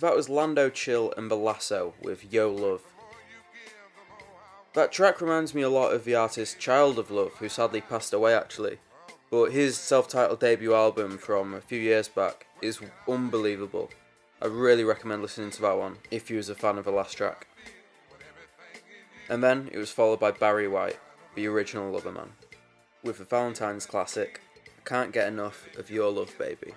That 0.00 0.16
was 0.16 0.30
Lando 0.30 0.70
Chill 0.70 1.12
and 1.18 1.30
Belasso 1.30 1.92
with 2.00 2.32
Yo 2.32 2.50
Love. 2.50 2.80
That 4.72 4.92
track 4.92 5.20
reminds 5.20 5.54
me 5.54 5.60
a 5.60 5.68
lot 5.68 5.92
of 5.92 6.04
the 6.04 6.14
artist 6.14 6.58
Child 6.58 6.98
of 6.98 7.10
Lov, 7.10 7.34
who 7.34 7.50
sadly 7.50 7.82
passed 7.82 8.14
away 8.14 8.34
actually. 8.34 8.78
But 9.30 9.52
his 9.52 9.76
self 9.76 10.08
titled 10.08 10.40
debut 10.40 10.72
album 10.72 11.18
from 11.18 11.52
a 11.52 11.60
few 11.60 11.78
years 11.78 12.08
back 12.08 12.46
is 12.62 12.80
unbelievable. 13.06 13.90
I 14.40 14.46
really 14.46 14.84
recommend 14.84 15.20
listening 15.20 15.50
to 15.50 15.62
that 15.62 15.76
one 15.76 15.98
if 16.10 16.30
you 16.30 16.38
was 16.38 16.48
a 16.48 16.54
fan 16.54 16.78
of 16.78 16.86
the 16.86 16.90
last 16.90 17.18
track. 17.18 17.46
And 19.28 19.44
then 19.44 19.68
it 19.70 19.76
was 19.76 19.92
followed 19.92 20.18
by 20.18 20.30
Barry 20.30 20.66
White, 20.66 20.98
the 21.34 21.46
original 21.46 21.92
Loverman, 21.92 22.30
with 23.04 23.18
the 23.18 23.24
Valentine's 23.24 23.84
classic, 23.84 24.40
I 24.66 24.88
Can't 24.88 25.12
Get 25.12 25.28
Enough 25.28 25.68
of 25.76 25.90
Your 25.90 26.10
Love 26.10 26.36
Baby. 26.38 26.72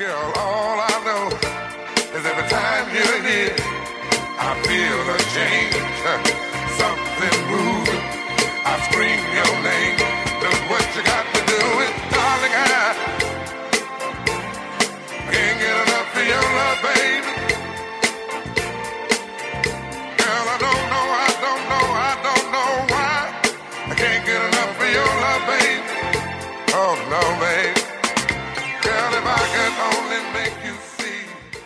Girl, 0.00 0.32
all 0.40 0.80
I 0.80 0.96
know 1.04 1.28
is 2.16 2.24
every 2.24 2.48
time 2.48 2.88
you're 2.88 3.20
here, 3.20 3.52
I 4.40 4.56
feel 4.64 4.96
a 4.96 5.18
change, 5.36 5.76
something 6.80 7.36
moving. 7.52 8.00
I 8.64 8.80
scream 8.88 9.20
your 9.36 9.52
name. 9.60 10.00
Look 10.40 10.56
what 10.72 10.88
you 10.96 11.04
got 11.04 11.28
to 11.36 11.40
do 11.44 11.60
it, 11.84 11.92
darling. 12.16 12.48
I 12.48 12.96
can't 15.28 15.60
get 15.60 15.76
enough 15.84 16.16
of 16.16 16.24
your 16.32 16.46
love, 16.56 16.80
baby. 16.80 17.32
Girl, 20.16 20.44
I 20.48 20.56
don't 20.64 20.84
know, 20.88 21.06
I 21.12 21.28
don't 21.44 21.64
know, 21.68 21.86
I 22.08 22.12
don't 22.24 22.46
know 22.56 22.72
why. 22.88 23.36
I 23.84 23.94
can't 24.00 24.24
get 24.24 24.40
enough 24.48 24.80
of 24.80 24.88
your 24.96 25.12
love, 25.20 25.44
baby. 25.44 25.84
Oh 26.72 26.96
no, 27.12 27.20
baby. 27.44 27.79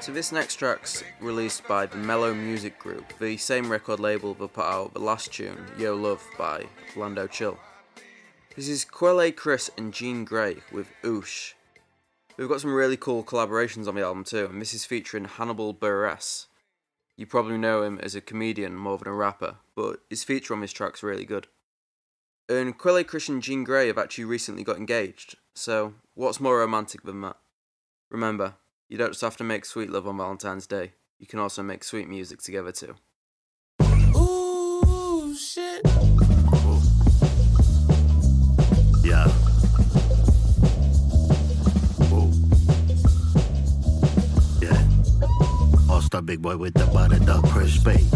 So 0.04 0.12
this 0.12 0.32
next 0.32 0.56
track's 0.56 1.02
released 1.18 1.66
by 1.66 1.86
the 1.86 1.96
Mello 1.96 2.34
Music 2.34 2.78
Group, 2.78 3.18
the 3.18 3.38
same 3.38 3.72
record 3.72 4.00
label 4.00 4.34
that 4.34 4.52
put 4.52 4.66
out 4.66 4.92
the 4.92 5.00
last 5.00 5.32
tune, 5.32 5.64
Yo 5.78 5.96
Love 5.96 6.22
by 6.36 6.66
Lando 6.94 7.26
Chill. 7.26 7.58
This 8.54 8.68
is 8.68 8.84
Quelle 8.84 9.32
Chris 9.32 9.70
and 9.78 9.94
Jean 9.94 10.26
Grae 10.26 10.60
with 10.70 10.90
Oosh. 11.02 11.54
We've 12.36 12.50
got 12.50 12.60
some 12.60 12.74
really 12.74 12.98
cool 12.98 13.24
collaborations 13.24 13.88
on 13.88 13.94
the 13.94 14.02
album 14.02 14.24
too, 14.24 14.44
and 14.44 14.60
this 14.60 14.74
is 14.74 14.84
featuring 14.84 15.24
Hannibal 15.24 15.72
Buress. 15.72 16.48
You 17.16 17.24
probably 17.24 17.56
know 17.56 17.82
him 17.82 17.98
as 18.02 18.14
a 18.14 18.20
comedian 18.20 18.76
more 18.76 18.98
than 18.98 19.08
a 19.08 19.14
rapper, 19.14 19.54
but 19.74 20.00
his 20.10 20.22
feature 20.22 20.52
on 20.52 20.60
this 20.60 20.74
track's 20.74 21.02
really 21.02 21.24
good. 21.24 21.46
And 22.46 22.76
Quelle 22.76 23.04
Chris 23.04 23.30
and 23.30 23.42
Jean 23.42 23.64
Grae 23.64 23.86
have 23.86 23.96
actually 23.96 24.24
recently 24.26 24.64
got 24.64 24.76
engaged, 24.76 25.36
so 25.54 25.94
what's 26.12 26.40
more 26.40 26.58
romantic 26.58 27.04
than 27.04 27.22
that? 27.22 27.38
Remember, 28.10 28.56
you 28.94 28.98
don't 28.98 29.10
just 29.10 29.22
have 29.22 29.36
to 29.36 29.42
make 29.42 29.64
sweet 29.64 29.90
love 29.90 30.06
on 30.06 30.16
Valentine's 30.16 30.68
Day, 30.68 30.92
you 31.18 31.26
can 31.26 31.40
also 31.40 31.64
make 31.64 31.82
sweet 31.82 32.08
music 32.08 32.40
together 32.40 32.70
too. 32.70 32.94
Ooh, 34.16 35.34
shit. 35.34 35.80
Yeah. 39.04 39.26
Whoa. 42.06 42.30
Yeah. 44.62 45.92
All 45.92 46.00
star 46.00 46.22
big 46.22 46.40
boy 46.40 46.56
with 46.56 46.74
the 46.74 46.86
body 46.86 47.18
dog 47.26 47.48
press 47.48 47.72
spade. 47.72 48.06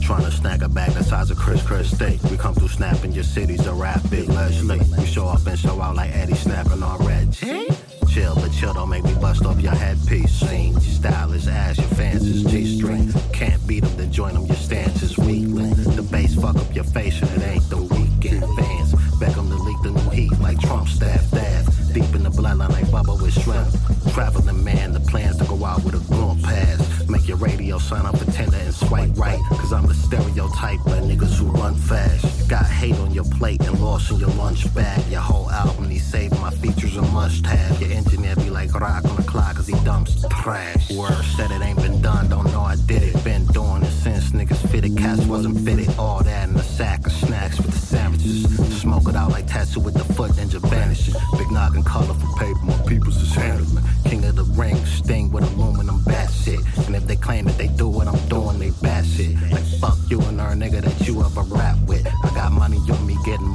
Trying 0.00 0.24
to 0.24 0.30
snag 0.30 0.62
a 0.62 0.68
bag 0.70 0.92
the 0.92 1.04
size 1.04 1.30
of 1.30 1.36
Chris 1.36 1.62
Chris 1.62 1.94
steak. 1.94 2.22
We 2.30 2.38
come 2.38 2.54
through 2.54 2.68
snapping 2.68 3.12
your 3.12 3.24
cities 3.24 3.66
a 3.66 3.74
rap 3.74 4.00
big 4.08 4.30
Leslie. 4.30 4.80
We 4.96 5.04
show 5.04 5.26
up 5.26 5.46
and 5.46 5.58
show 5.58 5.78
out 5.78 5.96
like 5.96 6.10
Eddie 6.16 6.36
snapping 6.36 6.82
on 6.82 7.06
red. 7.06 7.81
Chill, 8.12 8.34
but 8.34 8.52
chill 8.52 8.74
don't 8.74 8.90
make 8.90 9.04
me 9.04 9.14
bust 9.14 9.46
off 9.46 9.58
your 9.62 9.72
headpiece. 9.72 10.42
Your 10.42 10.80
style 10.80 11.32
is 11.32 11.48
ass, 11.48 11.78
your 11.78 11.86
fans 11.88 12.26
is 12.26 12.44
G-string. 12.44 13.10
Can't 13.32 13.66
beat 13.66 13.84
them, 13.84 13.96
then 13.96 14.12
join 14.12 14.34
them, 14.34 14.44
your 14.44 14.56
stance 14.56 15.02
is 15.02 15.16
weakling. 15.16 15.72
The 15.96 16.02
bass 16.02 16.34
fuck 16.34 16.56
up 16.56 16.74
your 16.74 16.84
face 16.84 17.22
and 17.22 17.30
it 17.42 17.46
ain't 17.46 17.70
the 17.70 17.78
weekend. 17.78 18.44
Fans, 18.54 18.92
beg 19.18 19.34
them 19.34 19.48
to 19.48 19.56
leak 19.56 19.76
the 19.82 19.92
new 19.92 20.10
heat 20.10 20.38
like 20.40 20.60
Trump 20.60 20.88
staff 20.88 21.30
death. 21.30 21.81
Deep 21.92 22.14
in 22.14 22.22
the 22.22 22.30
bloodline 22.30 22.70
like 22.70 22.86
Bubba 22.86 23.20
with 23.20 23.34
shrimp. 23.34 23.68
Traveling 24.14 24.64
man, 24.64 24.92
the 24.92 25.00
plans 25.00 25.36
to 25.36 25.44
go 25.44 25.62
out 25.64 25.84
with 25.84 25.94
a 25.94 26.10
gun 26.10 26.40
pass. 26.40 27.06
Make 27.08 27.28
your 27.28 27.36
radio 27.36 27.76
sign 27.78 28.06
up 28.06 28.16
for 28.16 28.30
Tinder 28.30 28.56
and 28.56 28.74
swipe 28.74 29.10
right. 29.16 29.40
Cause 29.50 29.72
I'm 29.74 29.86
the 29.86 29.94
stereotype 29.94 30.80
of 30.86 31.04
niggas 31.04 31.36
who 31.36 31.46
run 31.50 31.74
fast. 31.74 32.48
Got 32.48 32.64
hate 32.64 32.94
on 32.96 33.12
your 33.12 33.24
plate 33.24 33.60
and 33.66 33.78
lost 33.78 34.10
in 34.10 34.18
your 34.18 34.30
lunch 34.30 34.72
bag. 34.74 35.06
Your 35.10 35.20
whole 35.20 35.50
album 35.50 35.88
needs 35.88 36.04
saving 36.04 36.40
my 36.40 36.50
features 36.50 36.96
a 36.96 37.02
must 37.02 37.44
have. 37.44 37.80
Your 37.80 37.92
engineer 37.92 38.36
be 38.36 38.48
like 38.48 38.72
rock 38.74 39.04
on 39.04 39.16
the 39.16 39.22
clock 39.22 39.56
cause 39.56 39.66
he 39.66 39.74
dumps 39.84 40.24
trash. 40.30 40.90
Word 40.92 41.22
said 41.36 41.50
it 41.50 41.60
ain't 41.60 41.80
been 41.82 42.00
done, 42.00 42.28
don't 42.28 42.50
know 42.52 42.62
I 42.62 42.76
did 42.86 43.02
it. 43.02 43.22
Been 43.22 43.44
doing 43.46 43.82
it 43.82 43.90
since 43.90 44.30
niggas 44.30 44.66
fitted, 44.70 44.96
cats 44.96 45.24
wasn't 45.26 45.60
fitted. 45.60 45.94
All 45.98 46.22
that 46.22 46.48
in 46.48 46.56
a 46.56 46.62
sack 46.62 47.04
of 47.06 47.12
snacks 47.12 47.58
with 47.58 47.70
the 47.70 47.78
sandwiches. 47.78 48.80
Smoke 48.80 49.08
it 49.08 49.16
out 49.16 49.30
like 49.30 49.46
tattoo 49.46 49.80
with 49.80 49.94
the 49.94 50.04
foot 50.14 50.32
ninja 50.32 50.60
vanishing. 50.70 51.14
Big 51.36 51.50
noggin 51.50 51.81
colorful 51.82 52.34
paper, 52.38 52.64
my 52.64 52.76
people's 52.86 53.20
is 53.20 53.34
handling. 53.34 53.84
King 54.04 54.24
of 54.24 54.36
the 54.36 54.44
ring, 54.44 54.76
sting 54.86 55.30
with 55.32 55.44
aluminum 55.44 56.02
bat 56.04 56.30
shit. 56.30 56.60
And 56.86 56.94
if 56.96 57.06
they 57.06 57.16
claim 57.16 57.44
that 57.46 57.58
they 57.58 57.68
do 57.68 57.88
what 57.88 58.08
I'm 58.08 58.28
doing, 58.28 58.58
they 58.58 58.70
bat 58.82 59.04
shit. 59.04 59.34
Like 59.50 59.64
fuck 59.80 59.98
you 60.08 60.20
and 60.22 60.40
her 60.40 60.54
nigga 60.54 60.82
that 60.82 61.06
you 61.06 61.22
ever 61.24 61.42
rap 61.42 61.78
with. 61.86 62.06
I 62.06 62.34
got 62.34 62.52
money 62.52 62.78
on 62.90 63.06
me 63.06 63.16
getting 63.24 63.46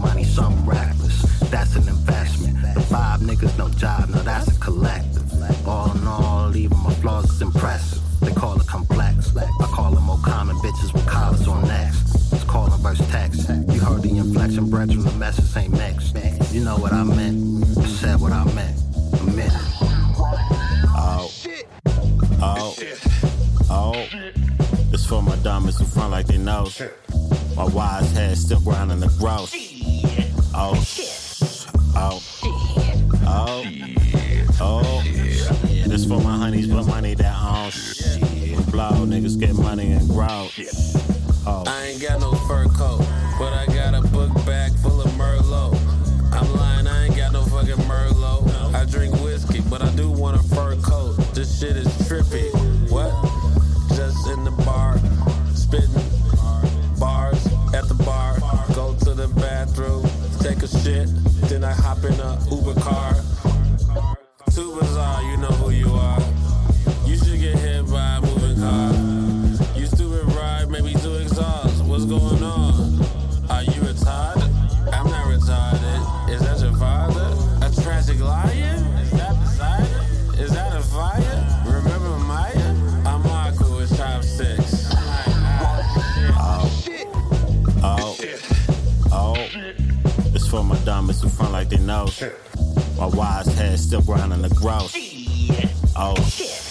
Oh. 96.20 96.24
Shit. 96.24 96.62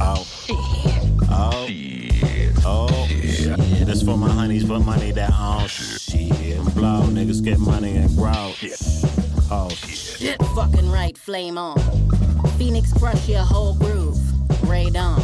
Oh. 0.00 0.26
Oh. 1.30 1.66
Oh. 2.64 3.06
Yeah, 3.10 3.84
this 3.84 4.02
for 4.02 4.16
my 4.16 4.30
honeys, 4.30 4.64
but 4.64 4.80
money 4.80 5.12
that 5.12 5.32
on 5.32 5.66
shit. 5.68 6.30
Blow 6.74 7.02
niggas 7.08 7.42
get 7.44 7.58
money 7.58 7.96
and 7.96 8.14
grow. 8.16 8.52
Oh. 9.50 9.68
Shit, 9.70 10.42
fucking 10.54 10.90
right, 10.90 11.16
flame 11.16 11.58
on. 11.58 11.78
Phoenix 12.58 12.92
crush 12.92 13.28
your 13.28 13.40
whole 13.40 13.74
groove. 13.74 14.18
Raid 14.68 14.96
on. 14.96 15.22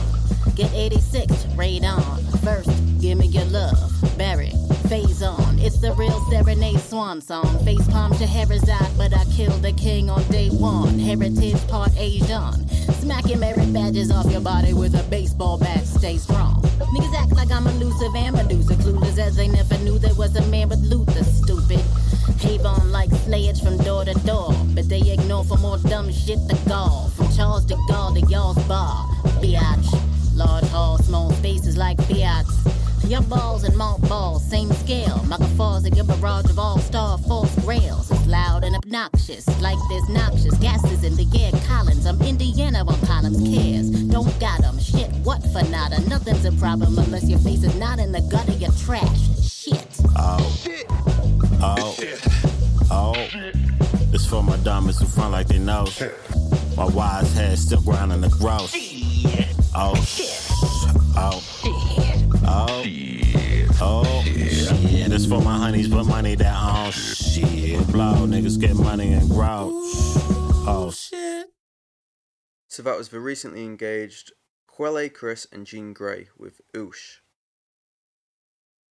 Get 0.54 0.72
86, 0.72 1.46
raid 1.56 1.84
on. 1.84 2.22
First, 2.42 2.70
give 3.00 3.18
me 3.18 3.26
your 3.26 3.44
love. 3.46 3.92
Barry, 4.16 4.52
phase 4.88 5.22
on. 5.22 5.58
It's 5.58 5.80
the 5.80 5.92
real 5.94 6.18
serenade 6.30 6.80
swan 6.80 7.20
song. 7.20 7.64
Face 7.64 7.86
palm 7.88 8.12
Scheherazade, 8.14 8.96
but 8.96 9.12
I 9.14 9.24
killed 9.36 9.62
the 9.62 9.72
king 9.72 10.10
on 10.10 10.22
day 10.30 10.48
one. 10.48 10.98
Heritage 10.98 11.66
part 11.68 11.90
Asian. 11.96 12.68
Smack 13.00 13.26
your 13.26 13.38
merit 13.38 13.72
badges 13.72 14.10
off 14.10 14.30
your 14.30 14.40
body 14.40 14.72
with 14.72 14.94
a 14.94 15.02
baseball 15.10 15.58
bat. 15.58 15.84
Stay 15.86 16.18
strong. 16.18 16.62
Niggas 16.94 17.14
act 17.14 17.32
like 17.32 17.50
I'm 17.50 17.66
elusive 17.66 18.14
and 18.14 18.36
Medusa. 18.36 18.74
Clueless 18.74 19.18
as 19.18 19.36
they 19.36 19.48
never 19.48 19.76
knew 19.78 19.98
there 19.98 20.14
was 20.14 20.36
a 20.36 20.46
man 20.46 20.68
with 20.68 20.80
Luther. 20.80 21.24
Stupid. 21.24 21.82
Avon 22.44 22.92
like 22.92 23.10
slayage 23.10 23.62
from 23.62 23.76
door 23.78 24.04
to 24.04 24.14
door. 24.26 24.52
But 24.74 24.88
they 24.88 25.00
ignore 25.00 25.44
for 25.44 25.58
more 25.58 25.78
dumb 25.78 26.12
shit 26.12 26.38
to 26.48 26.56
gall. 26.68 27.08
From 27.16 27.32
Charles 27.32 27.64
de 27.64 27.74
Gaulle 27.88 28.20
to 28.20 28.26
y'all's 28.30 28.62
bar. 28.66 29.06
Biatch. 29.42 29.88
Large 30.34 30.68
hall, 30.68 30.98
small 30.98 31.32
spaces 31.32 31.76
like 31.76 32.00
Fiats. 32.02 32.75
Your 33.06 33.22
balls 33.22 33.62
and 33.62 33.76
malt 33.76 34.02
balls, 34.08 34.44
same 34.50 34.72
scale. 34.72 35.22
Microphones 35.28 35.86
at 35.86 35.94
your 35.94 36.04
barrage 36.04 36.46
of 36.46 36.58
all-star 36.58 37.18
false 37.18 37.54
grails. 37.60 38.10
It's 38.10 38.26
loud 38.26 38.64
and 38.64 38.74
obnoxious, 38.74 39.46
like 39.60 39.78
there's 39.88 40.08
noxious 40.08 40.56
gases 40.58 41.04
in 41.04 41.14
the 41.14 41.26
air. 41.38 41.52
Collins, 41.68 42.04
I'm 42.04 42.20
Indiana 42.20 42.84
on 42.84 43.00
columns. 43.06 43.38
Cares, 43.48 43.90
don't 43.90 44.36
got 44.40 44.64
'em. 44.64 44.80
Shit, 44.80 45.08
what 45.22 45.40
for 45.52 45.62
nada? 45.70 46.00
Nothing's 46.08 46.44
a 46.46 46.52
problem 46.52 46.98
unless 46.98 47.28
your 47.28 47.38
face 47.38 47.62
is 47.62 47.76
not 47.76 48.00
in 48.00 48.10
the 48.10 48.22
gutter. 48.22 48.52
You're 48.52 48.72
trash. 48.72 49.20
Shit. 49.40 49.86
Oh. 50.16 50.56
Oh. 51.62 51.96
Oh. 52.90 53.14
This 54.10 54.26
for 54.26 54.42
my 54.42 54.56
diamonds 54.58 54.98
who 54.98 55.06
front 55.06 55.30
like 55.30 55.46
they 55.46 55.60
know. 55.60 55.86
My 56.76 56.86
wise 56.86 57.32
head 57.34 57.56
still 57.56 57.80
grinding 57.82 58.20
the 58.22 58.30
gross. 58.30 58.74
Oh. 59.76 59.94
Oh. 61.16 62.02
Oh. 62.46 62.82
shit. 62.82 63.68
Oh. 63.80 64.22
Yeah, 64.26 65.08
this 65.08 65.26
for 65.26 65.40
my 65.40 65.58
honeys, 65.58 65.88
but 65.88 66.04
money 66.04 66.34
that 66.36 66.54
on 66.54 66.88
oh, 66.88 66.90
shit. 66.90 67.86
Blow 67.88 68.26
niggas 68.26 68.60
get 68.60 68.74
money 68.76 69.12
and 69.12 69.28
grow. 69.28 69.70
Oh. 70.68 70.90
shit. 70.94 71.48
So 72.68 72.82
that 72.82 72.96
was 72.96 73.08
the 73.08 73.20
recently 73.20 73.64
engaged 73.64 74.32
Quelle 74.66 75.08
Chris 75.08 75.46
and 75.50 75.66
Jean 75.66 75.94
Grae 75.94 76.28
with 76.36 76.60
Oosh. 76.74 77.18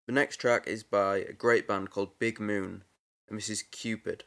The 0.08 0.14
next 0.14 0.38
track 0.38 0.68
is 0.68 0.84
by 0.84 1.18
a 1.18 1.34
great 1.34 1.68
band 1.68 1.90
called 1.90 2.20
Big 2.20 2.40
Moon, 2.40 2.84
and 3.28 3.38
this 3.38 3.50
is 3.50 3.64
Cupid. 3.64 4.24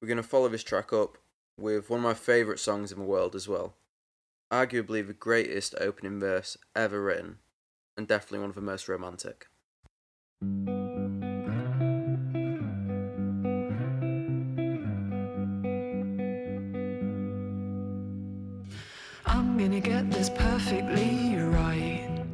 We're 0.00 0.08
going 0.08 0.16
to 0.18 0.22
follow 0.22 0.48
this 0.48 0.62
track 0.62 0.92
up 0.92 1.18
with 1.58 1.90
one 1.90 2.00
of 2.00 2.04
my 2.04 2.14
favourite 2.14 2.60
songs 2.60 2.92
in 2.92 2.98
the 2.98 3.04
world 3.04 3.34
as 3.34 3.48
well. 3.48 3.74
Arguably 4.52 5.06
the 5.06 5.12
greatest 5.12 5.74
opening 5.80 6.20
verse 6.20 6.56
ever 6.76 7.02
written, 7.02 7.38
and 7.98 8.06
definitely 8.06 8.38
one 8.38 8.48
of 8.48 8.54
the 8.54 8.62
most 8.62 8.88
romantic. 8.88 9.48
I'm 19.26 19.58
gonna 19.58 19.80
get 19.80 20.10
this 20.12 20.30
perfectly 20.30 21.34
right. 21.36 22.24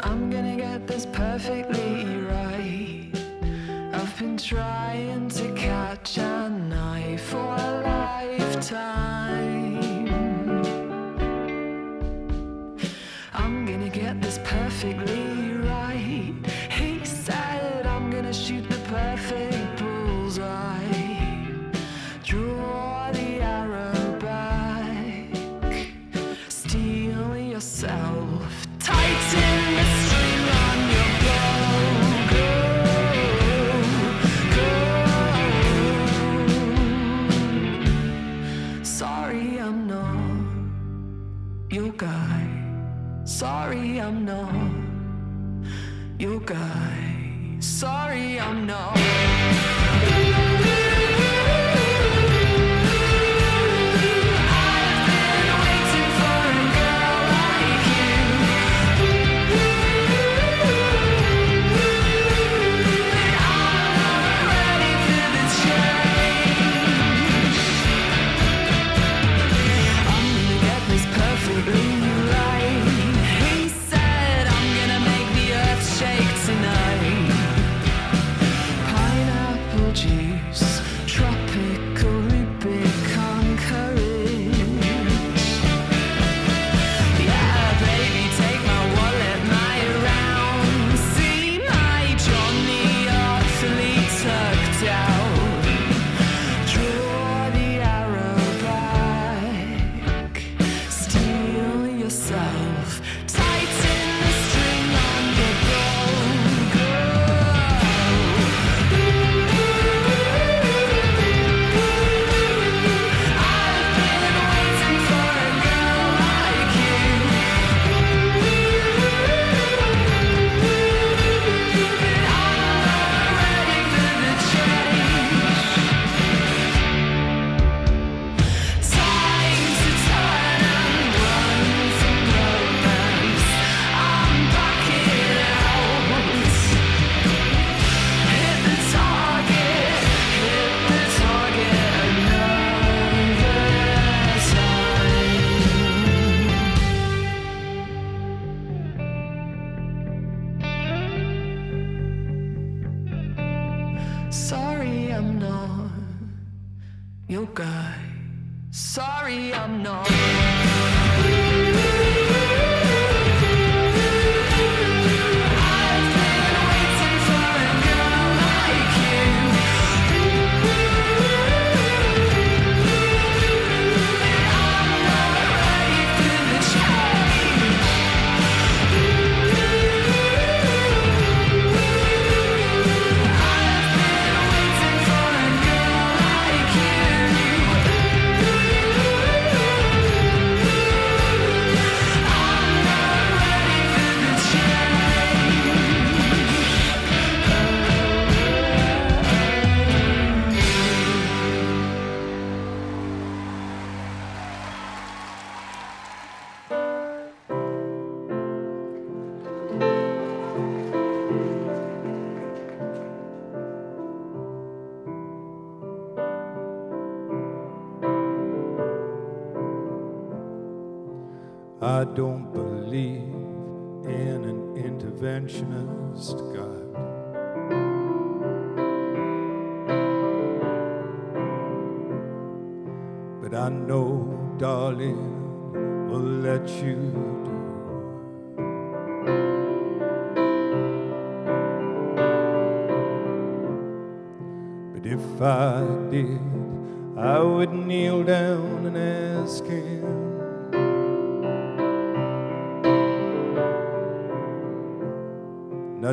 I'm 0.00 0.30
gonna 0.30 0.56
get 0.56 0.86
this 0.86 1.04
perfectly 1.04 2.16
right. 2.22 3.10
I've 3.92 4.18
been 4.18 4.38
trying 4.38 5.28
to 5.28 5.52
catch 5.52 6.01
perfectly 14.82 15.54
right. 15.68 16.34
He 16.70 17.04
said, 17.04 17.86
I'm 17.86 18.10
gonna 18.10 18.32
shoot 18.32 18.68
the 18.68 18.78
perfect 18.90 19.78
bullseye. 19.78 20.82
Draw 22.24 23.12
the 23.12 23.40
arrow 23.40 24.18
back. 24.18 25.36
Steal 26.48 27.36
yourself. 27.36 28.66
Tighten 28.80 29.76
the 29.76 29.84
string 30.02 30.48
on 30.66 30.78
your 30.94 31.10
bow. 31.22 31.70
Go, 32.34 32.48
go. 34.56 34.68
Sorry, 38.82 39.60
I'm 39.60 39.86
not 39.86 40.42
your 41.70 41.92
guy. 41.92 42.48
Sorry, 43.24 44.00
I'm 44.00 44.24
not 44.24 44.71
your 46.22 46.38
guys. 46.38 47.58
Sorry, 47.58 48.38
I'm 48.38 48.64
not. 48.64 50.31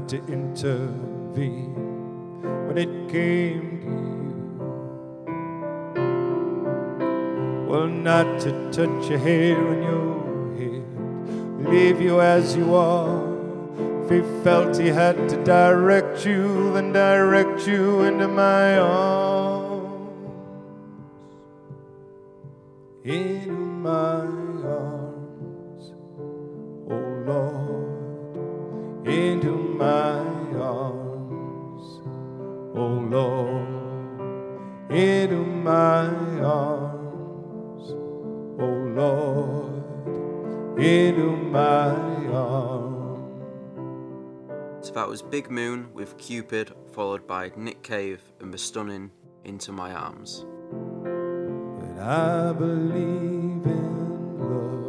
To 0.10 0.18
intervene 0.26 1.76
when 2.68 2.78
it 2.80 3.10
came 3.12 3.80
to 3.82 3.86
you. 3.86 4.40
Well, 7.70 7.88
not 7.88 8.40
to 8.42 8.72
touch 8.72 9.08
your 9.08 9.20
hair 9.20 9.56
on 9.56 9.84
your 9.84 10.56
head, 10.58 11.70
leave 11.70 12.02
you 12.02 12.22
as 12.22 12.56
you 12.56 12.74
are. 12.74 13.30
If 14.04 14.10
he 14.10 14.22
felt 14.44 14.76
he 14.78 14.88
had 14.88 15.30
to 15.30 15.44
direct 15.44 16.26
you, 16.26 16.74
then 16.74 16.92
direct 16.92 17.68
you 17.68 18.02
into 18.02 18.28
my 18.28 18.80
arms. 18.80 19.29
Big 45.30 45.52
Moon 45.52 45.94
with 45.94 46.18
Cupid, 46.18 46.74
followed 46.92 47.28
by 47.28 47.52
Nick 47.56 47.84
Cave 47.84 48.20
and 48.40 48.52
the 48.52 48.58
stunning 48.58 49.12
Into 49.44 49.72
My 49.72 49.94
Arms. 49.94 50.44
But 51.04 52.00
I 52.00 52.52
believe 52.54 53.64
in 53.64 54.40
love. 54.40 54.80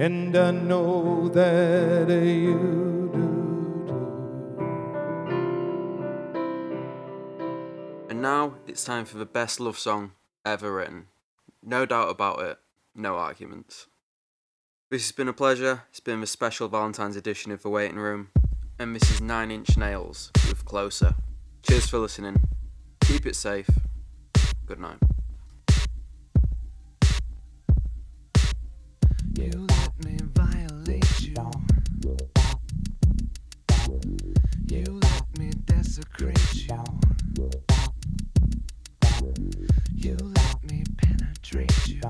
And 0.00 0.36
I 0.36 0.50
know 0.50 1.28
that 1.28 2.08
you 2.10 3.10
do. 3.14 3.30
And 8.10 8.20
now 8.20 8.40
now 8.50 8.56
it's 8.66 8.82
time 8.82 9.04
for 9.04 9.18
the 9.18 9.24
best 9.24 9.60
love 9.60 9.78
song 9.78 10.12
ever 10.44 10.72
written. 10.74 11.06
No 11.62 11.86
doubt 11.86 12.08
about 12.08 12.40
it, 12.40 12.58
no 12.94 13.16
arguments. 13.16 13.86
This 14.90 15.04
has 15.04 15.12
been 15.12 15.28
a 15.28 15.32
pleasure. 15.32 15.84
It's 15.90 16.00
been 16.00 16.22
a 16.22 16.26
special 16.26 16.68
Valentine's 16.68 17.16
edition 17.16 17.52
of 17.52 17.62
The 17.62 17.68
Waiting 17.68 17.98
Room, 17.98 18.30
and 18.78 18.94
this 18.94 19.10
is 19.10 19.20
Nine 19.20 19.50
Inch 19.50 19.76
Nails 19.76 20.30
with 20.48 20.64
Closer. 20.64 21.14
Cheers 21.62 21.88
for 21.88 21.98
listening. 21.98 22.40
Keep 23.02 23.26
it 23.26 23.36
safe. 23.36 23.70
Good 24.66 24.80
night. 24.80 24.98
You 29.38 29.50
let 29.68 30.04
me 30.04 30.18
violate 30.34 31.20
you. 31.20 31.34
You 34.66 34.84
let 35.00 35.38
me 35.38 35.50
desecrate 35.64 36.54
you. 36.54 36.84
You 39.94 40.16
let 40.20 40.64
me 40.64 40.82
penetrate. 40.98 41.88
You 41.88 42.00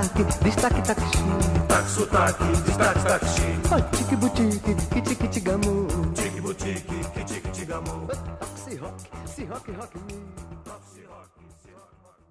taque, 0.00 0.26
destaque, 0.42 0.82
taxi, 0.82 1.06
chique. 1.12 1.88
Sotaque, 1.88 2.64
destaque, 2.66 3.04
taxi. 3.04 3.40
chique. 3.40 3.72
Oh, 3.72 3.96
tique, 3.96 4.16
boutique, 4.18 4.90
que 4.90 5.00
tique, 5.00 5.30
tigamo. 5.30 5.86
Tique, 6.14 6.40
boutique, 6.42 6.86
que 7.14 7.20
tique, 7.24 7.52
tigamo. 7.52 8.06
Oxi, 8.40 8.78
rock, 8.78 9.00
se 9.24 9.42
rock, 9.46 9.66
rock 9.78 9.94
me. 9.94 10.16
Rock, 10.66 10.82
rock, 11.08 11.30
rock. 11.48 12.25